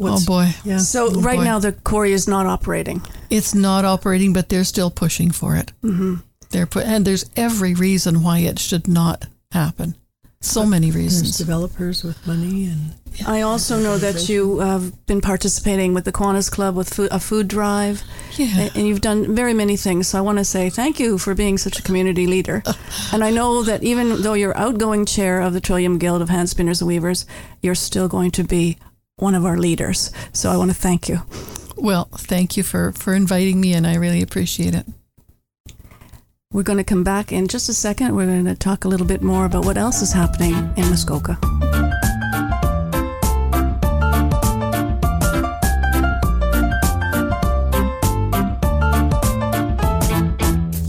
Oh 0.00 0.24
boy. 0.24 0.54
yeah. 0.64 0.78
So 0.78 1.08
Oh, 1.08 1.20
right 1.20 1.38
boy. 1.38 1.44
now 1.44 1.58
the 1.58 1.72
quarry 1.72 2.12
is 2.12 2.26
not 2.26 2.46
operating. 2.46 3.02
It's 3.30 3.54
not 3.54 3.84
operating, 3.84 4.32
but 4.32 4.48
they're 4.48 4.64
still 4.64 4.90
pushing 4.90 5.30
for 5.30 5.56
it. 5.56 5.72
Mm-hmm. 5.84 6.16
They're 6.50 6.66
put, 6.66 6.84
and 6.86 7.04
there's 7.04 7.24
every 7.36 7.74
reason 7.74 8.22
why 8.22 8.38
it 8.40 8.58
should 8.58 8.86
not 8.88 9.26
happen. 9.52 9.96
So 10.44 10.66
many 10.66 10.90
There's 10.90 11.04
reasons. 11.04 11.38
developers 11.38 12.02
with 12.02 12.26
money 12.26 12.66
and 12.66 12.94
I 13.26 13.42
also 13.42 13.78
know 13.78 13.98
that 13.98 14.28
you 14.28 14.58
have 14.60 15.06
been 15.06 15.20
participating 15.20 15.94
with 15.94 16.04
the 16.04 16.12
Kiwanis 16.12 16.50
Club 16.50 16.74
with 16.74 16.92
food, 16.92 17.08
a 17.12 17.20
food 17.20 17.46
drive. 17.46 18.02
Yeah. 18.32 18.70
And 18.74 18.86
you've 18.86 19.00
done 19.00 19.34
very 19.34 19.54
many 19.54 19.76
things. 19.76 20.08
So 20.08 20.18
I 20.18 20.22
want 20.22 20.38
to 20.38 20.44
say 20.44 20.70
thank 20.70 20.98
you 20.98 21.18
for 21.18 21.34
being 21.34 21.58
such 21.58 21.78
a 21.78 21.82
community 21.82 22.26
leader. 22.26 22.62
and 23.12 23.22
I 23.22 23.30
know 23.30 23.62
that 23.62 23.82
even 23.82 24.22
though 24.22 24.32
you're 24.32 24.56
outgoing 24.56 25.04
chair 25.04 25.40
of 25.40 25.52
the 25.52 25.60
Trillium 25.60 25.98
Guild 25.98 26.22
of 26.22 26.30
Hand 26.30 26.48
Spinners 26.48 26.80
and 26.80 26.88
Weavers, 26.88 27.26
you're 27.60 27.74
still 27.74 28.08
going 28.08 28.30
to 28.32 28.44
be 28.44 28.78
one 29.16 29.34
of 29.34 29.44
our 29.44 29.58
leaders. 29.58 30.10
So 30.32 30.50
I 30.50 30.56
want 30.56 30.70
to 30.70 30.76
thank 30.76 31.08
you. 31.08 31.20
Well, 31.76 32.04
thank 32.12 32.56
you 32.56 32.62
for 32.62 32.92
for 32.92 33.14
inviting 33.14 33.60
me, 33.60 33.72
and 33.72 33.86
I 33.86 33.96
really 33.96 34.22
appreciate 34.22 34.74
it. 34.74 34.86
We're 36.52 36.62
going 36.62 36.76
to 36.76 36.84
come 36.84 37.02
back 37.02 37.32
in 37.32 37.48
just 37.48 37.70
a 37.70 37.74
second. 37.74 38.14
We're 38.14 38.26
going 38.26 38.44
to 38.44 38.54
talk 38.54 38.84
a 38.84 38.88
little 38.88 39.06
bit 39.06 39.22
more 39.22 39.46
about 39.46 39.64
what 39.64 39.78
else 39.78 40.02
is 40.02 40.12
happening 40.12 40.52
in 40.76 40.90
Muskoka. 40.90 41.38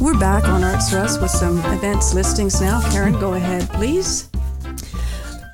We're 0.01 0.19
back 0.19 0.49
on 0.49 0.65
Arts 0.65 0.91
Rust 0.91 1.21
with 1.21 1.31
some 1.31 1.59
events 1.71 2.13
listings 2.13 2.59
now. 2.59 2.81
Karen, 2.91 3.13
go 3.13 3.35
ahead, 3.35 3.69
please. 3.69 4.32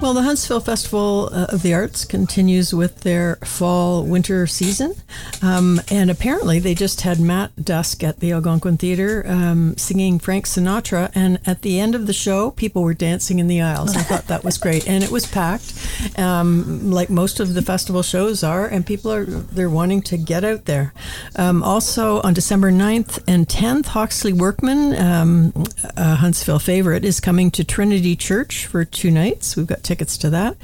Well, 0.02 0.14
the 0.14 0.24
Huntsville 0.24 0.62
Festival 0.62 1.30
uh, 1.34 1.48
of 1.50 1.62
the 1.62 1.74
Arts 1.74 2.06
continues 2.06 2.74
with 2.74 3.02
their 3.02 3.36
fall 3.44 4.06
winter 4.06 4.48
season. 4.48 4.96
Um, 5.42 5.82
and 5.92 6.10
apparently, 6.10 6.58
they 6.58 6.74
just 6.74 7.02
had 7.02 7.20
Matt 7.20 7.66
Dusk 7.66 8.02
at 8.02 8.22
the 8.22 8.32
Algonquin 8.32 8.78
Theater 8.78 9.26
um, 9.28 9.76
singing 9.76 10.18
Frank 10.18 10.46
Sinatra. 10.46 11.12
And 11.14 11.40
at 11.46 11.64
the 11.64 11.82
end 11.82 11.96
of 11.96 12.08
the 12.08 12.14
show, 12.14 12.52
people 12.52 12.82
were 12.82 12.94
dancing 12.94 13.40
in 13.40 13.48
the 13.48 13.60
aisles. 13.60 13.94
I 13.94 14.04
thought 14.04 14.28
that 14.28 14.46
was 14.46 14.58
great. 14.58 14.88
And 14.88 15.04
it 15.04 15.12
was 15.12 15.26
packed, 15.26 15.74
um, 16.18 16.92
like 16.92 17.10
most 17.10 17.42
of 17.42 17.54
the 17.54 17.62
festival 17.62 18.02
shows 18.02 18.42
are. 18.42 18.68
And 18.68 18.86
people 18.86 19.12
are 19.12 19.26
they're 19.26 19.70
wanting 19.70 20.02
to 20.04 20.18
get 20.18 20.46
out 20.46 20.64
there. 20.64 20.94
Um, 21.36 21.62
also, 21.62 22.22
on 22.22 22.34
December 22.34 22.72
9th 22.72 23.22
and 23.28 23.50
10th, 23.50 23.88
Hawksley 23.88 24.32
Workman, 24.32 24.96
um, 24.96 25.66
a 25.98 26.16
Huntsville 26.16 26.60
favorite, 26.60 27.04
is 27.04 27.20
coming 27.20 27.52
to 27.52 27.66
Trinity 27.66 28.16
Church 28.16 28.66
for 28.66 28.86
two 28.86 29.12
nights. 29.12 29.58
We've 29.58 29.68
got 29.68 29.89
tickets 29.90 30.20
to 30.20 30.30
that. 30.30 30.56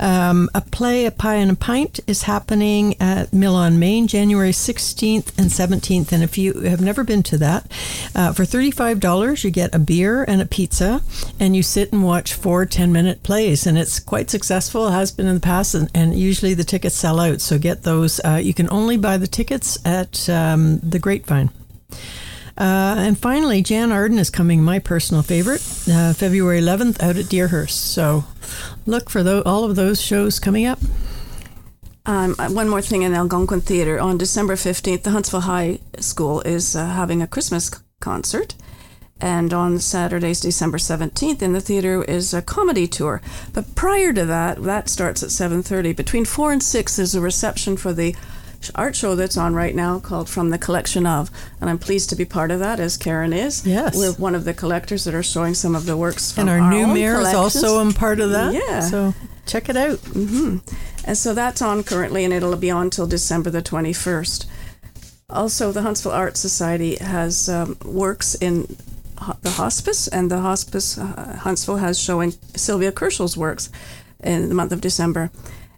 Um, 0.00 0.50
a 0.54 0.60
play, 0.60 1.06
A 1.06 1.12
Pie 1.12 1.36
and 1.36 1.52
a 1.52 1.54
Pint, 1.54 2.00
is 2.08 2.22
happening 2.22 2.96
at 3.00 3.32
Mill 3.32 3.54
on 3.54 3.78
Main, 3.78 4.08
January 4.08 4.50
16th 4.50 5.38
and 5.38 5.48
17th. 5.48 6.10
And 6.10 6.24
if 6.24 6.36
you 6.36 6.60
have 6.62 6.80
never 6.80 7.04
been 7.04 7.22
to 7.22 7.38
that, 7.38 7.70
uh, 8.16 8.32
for 8.32 8.42
$35, 8.42 9.44
you 9.44 9.50
get 9.52 9.72
a 9.72 9.78
beer 9.78 10.24
and 10.24 10.42
a 10.42 10.46
pizza, 10.46 11.00
and 11.38 11.54
you 11.54 11.62
sit 11.62 11.92
and 11.92 12.02
watch 12.02 12.34
four 12.34 12.66
10 12.66 12.92
minute 12.92 13.22
plays. 13.22 13.68
And 13.68 13.78
it's 13.78 14.00
quite 14.00 14.30
successful, 14.30 14.90
has 14.90 15.12
been 15.12 15.28
in 15.28 15.36
the 15.36 15.40
past, 15.40 15.76
and, 15.76 15.88
and 15.94 16.18
usually 16.18 16.54
the 16.54 16.64
tickets 16.64 16.96
sell 16.96 17.20
out. 17.20 17.40
So 17.40 17.58
get 17.58 17.84
those. 17.84 18.20
Uh, 18.24 18.40
you 18.42 18.52
can 18.52 18.68
only 18.70 18.96
buy 18.96 19.16
the 19.16 19.28
tickets 19.28 19.78
at 19.86 20.28
um, 20.28 20.80
the 20.80 20.98
Grapevine. 20.98 21.50
Uh, 22.56 22.96
and 22.98 23.18
finally, 23.18 23.62
Jann 23.62 23.92
Arden 23.92 24.18
is 24.18 24.30
coming, 24.30 24.62
my 24.62 24.78
personal 24.78 25.22
favorite, 25.22 25.62
uh, 25.90 26.12
February 26.12 26.60
11th 26.60 27.02
out 27.02 27.16
at 27.16 27.26
Deerhurst. 27.26 27.92
So 27.92 28.24
look 28.86 29.08
for 29.08 29.20
all 29.46 29.64
of 29.64 29.76
those 29.76 30.00
shows 30.00 30.38
coming 30.38 30.66
up. 30.66 30.78
Um, 32.04 32.34
uh, 32.38 32.50
one 32.50 32.68
more 32.68 32.82
thing 32.82 33.02
in 33.02 33.14
Algonquin 33.14 33.60
Theatre. 33.60 33.98
On 34.00 34.18
December 34.18 34.54
15th, 34.54 35.02
the 35.02 35.10
Huntsville 35.10 35.42
High 35.42 35.78
School 35.98 36.40
is 36.42 36.74
uh, 36.74 36.86
having 36.86 37.22
a 37.22 37.26
Christmas 37.26 37.70
concert. 38.00 38.54
And 39.20 39.54
on 39.54 39.78
Saturdays, 39.78 40.40
December 40.40 40.78
17th, 40.78 41.42
in 41.42 41.52
the 41.52 41.60
theater 41.60 42.02
is 42.02 42.34
a 42.34 42.42
comedy 42.42 42.88
tour. 42.88 43.22
But 43.52 43.76
prior 43.76 44.12
to 44.12 44.26
that, 44.26 44.60
that 44.64 44.88
starts 44.88 45.22
at 45.22 45.28
7.30. 45.28 45.94
Between 45.94 46.24
4 46.24 46.52
and 46.52 46.62
6, 46.62 46.96
there's 46.96 47.14
a 47.14 47.20
reception 47.20 47.76
for 47.76 47.92
the 47.92 48.16
art 48.74 48.94
show 48.96 49.14
that's 49.14 49.36
on 49.36 49.54
right 49.54 49.74
now 49.74 49.98
called 49.98 50.28
From 50.28 50.50
the 50.50 50.58
Collection 50.58 51.06
of. 51.06 51.30
And 51.60 51.68
I'm 51.68 51.78
pleased 51.78 52.10
to 52.10 52.16
be 52.16 52.24
part 52.24 52.50
of 52.50 52.60
that, 52.60 52.78
as 52.80 52.96
Karen 52.96 53.32
is. 53.32 53.66
Yes. 53.66 53.96
We're 53.96 54.12
one 54.12 54.34
of 54.34 54.44
the 54.44 54.54
collectors 54.54 55.04
that 55.04 55.14
are 55.14 55.22
showing 55.22 55.54
some 55.54 55.74
of 55.74 55.86
the 55.86 55.96
works 55.96 56.32
from 56.32 56.48
And 56.48 56.62
our, 56.62 56.70
new 56.70 56.84
own 56.84 56.94
mayor 56.94 57.20
is 57.20 57.34
also 57.34 57.86
a 57.86 57.92
part 57.92 58.20
of 58.20 58.30
that. 58.30 58.52
Yeah. 58.54 58.80
So 58.80 59.14
check 59.46 59.68
it 59.68 59.76
out. 59.76 60.00
And 60.14 61.18
so 61.18 61.34
that's 61.34 61.60
on 61.62 61.82
currently, 61.82 62.24
and 62.24 62.32
it'll 62.32 62.56
be 62.56 62.70
on 62.70 62.90
till 62.90 63.06
December 63.06 63.50
the 63.50 63.62
21st. 63.62 64.46
Also, 65.28 65.72
the 65.72 65.82
Huntsville 65.82 66.12
Art 66.12 66.36
Society 66.36 66.96
has 66.96 67.48
um, 67.48 67.76
works 67.84 68.34
in 68.34 68.76
ho- 69.18 69.36
the 69.42 69.50
hospice, 69.52 70.06
and 70.06 70.30
the 70.30 70.40
hospice 70.40 70.98
uh, 70.98 71.38
Huntsville 71.40 71.78
has 71.78 71.98
showing 71.98 72.32
Sylvia 72.54 72.92
Kerschel's 72.92 73.36
works 73.36 73.70
in 74.22 74.48
the 74.48 74.54
month 74.54 74.72
of 74.72 74.80
December. 74.80 75.30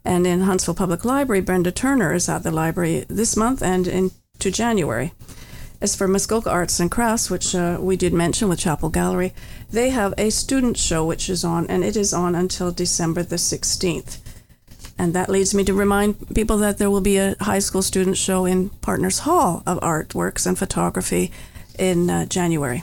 And 0.04 0.26
in 0.26 0.42
Huntsville 0.42 0.74
Public 0.74 1.04
Library, 1.04 1.40
Brenda 1.40 1.72
Turner 1.72 2.12
is 2.12 2.28
at 2.28 2.42
the 2.42 2.50
library 2.50 3.04
this 3.08 3.36
month 3.36 3.62
and 3.62 3.86
into 3.86 4.50
January. 4.50 5.12
As 5.80 5.96
for 5.96 6.06
Muskoka 6.06 6.50
Arts 6.50 6.78
and 6.80 6.90
Crafts, 6.90 7.30
which 7.30 7.54
uh, 7.54 7.78
we 7.80 7.96
did 7.96 8.12
mention 8.12 8.48
with 8.48 8.58
Chapel 8.58 8.90
Gallery, 8.90 9.32
they 9.70 9.90
have 9.90 10.14
a 10.16 10.30
student 10.30 10.76
show 10.76 11.04
which 11.04 11.28
is 11.28 11.44
on, 11.44 11.66
and 11.66 11.84
it 11.84 11.96
is 11.96 12.12
on 12.12 12.34
until 12.34 12.70
December 12.70 13.22
the 13.22 13.36
16th. 13.36 14.18
And 14.96 15.12
that 15.14 15.28
leads 15.28 15.54
me 15.54 15.64
to 15.64 15.74
remind 15.74 16.34
people 16.34 16.58
that 16.58 16.78
there 16.78 16.90
will 16.90 17.00
be 17.00 17.16
a 17.16 17.34
high 17.40 17.58
school 17.58 17.82
student 17.82 18.16
show 18.16 18.44
in 18.44 18.70
Partners 18.70 19.20
Hall 19.20 19.62
of 19.66 19.80
Artworks 19.80 20.46
and 20.46 20.58
Photography 20.58 21.32
in 21.78 22.08
uh, 22.08 22.26
January. 22.26 22.82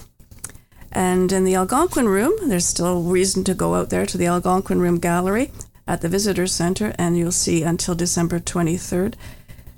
And 0.92 1.32
in 1.32 1.46
the 1.46 1.56
Algonquin 1.56 2.10
Room, 2.10 2.34
there's 2.50 2.66
still 2.66 3.04
reason 3.04 3.44
to 3.46 3.54
go 3.54 3.76
out 3.76 3.90
there 3.90 4.06
to 4.06 4.18
the 4.18 4.28
Algonquin 4.28 4.82
Room 4.82 5.00
Gallery 5.00 5.52
at 5.92 6.00
the 6.00 6.08
Visitor 6.08 6.48
Center, 6.48 6.96
and 6.98 7.18
you'll 7.18 7.34
see 7.34 7.64
until 7.64 7.96
December 7.96 8.40
23rd 8.40 9.16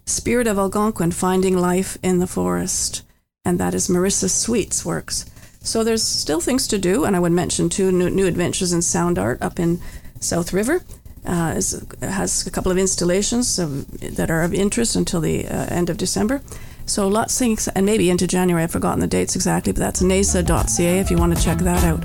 Spirit 0.06 0.46
of 0.46 0.60
Algonquin 0.60 1.10
Finding 1.10 1.58
Life 1.58 1.98
in 2.04 2.20
the 2.20 2.28
Forest. 2.28 3.02
And 3.44 3.60
that 3.60 3.74
is 3.74 3.88
Marissa 3.88 4.30
Sweet's 4.30 4.86
works. 4.86 5.26
So 5.62 5.84
there's 5.84 6.04
still 6.04 6.40
things 6.40 6.68
to 6.68 6.78
do, 6.78 7.04
and 7.04 7.16
I 7.16 7.20
would 7.20 7.32
mention 7.32 7.68
too 7.68 7.92
New, 7.92 8.12
new 8.12 8.28
Adventures 8.28 8.74
in 8.74 8.84
Sound 8.84 9.18
Art 9.18 9.42
up 9.42 9.60
in 9.60 9.82
South 10.20 10.54
River. 10.54 10.84
Uh, 11.26 11.56
is, 11.58 11.84
has 12.02 12.46
a 12.46 12.52
couple 12.52 12.72
of 12.72 12.78
installations 12.78 13.58
of, 13.58 13.90
that 14.16 14.30
are 14.30 14.44
of 14.44 14.54
interest 14.54 14.96
until 14.96 15.20
the 15.20 15.48
uh, 15.48 15.66
end 15.70 15.90
of 15.90 15.98
December. 15.98 16.44
So 16.86 17.08
lots 17.08 17.34
of 17.34 17.40
things, 17.40 17.68
and 17.70 17.88
maybe 17.88 18.12
into 18.12 18.28
January. 18.28 18.62
I've 18.62 18.72
forgotten 18.72 19.00
the 19.00 19.08
dates 19.08 19.36
exactly, 19.36 19.74
but 19.74 19.80
that's 19.80 20.04
naisa.ca 20.04 21.00
if 21.00 21.10
you 21.10 21.18
want 21.18 21.36
to 21.36 21.44
check 21.44 21.58
that 21.60 21.84
out. 21.84 22.04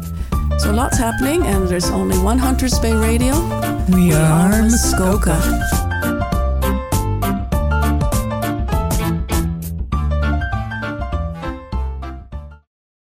So 0.57 0.73
lots 0.73 0.99
happening, 0.99 1.47
and 1.47 1.69
there's 1.69 1.91
only 1.91 2.19
one 2.19 2.39
Hunters 2.39 2.79
Bay 2.79 2.95
Radio. 2.95 3.35
We 3.93 4.13
are 4.13 4.63
Muskoka. 4.63 5.88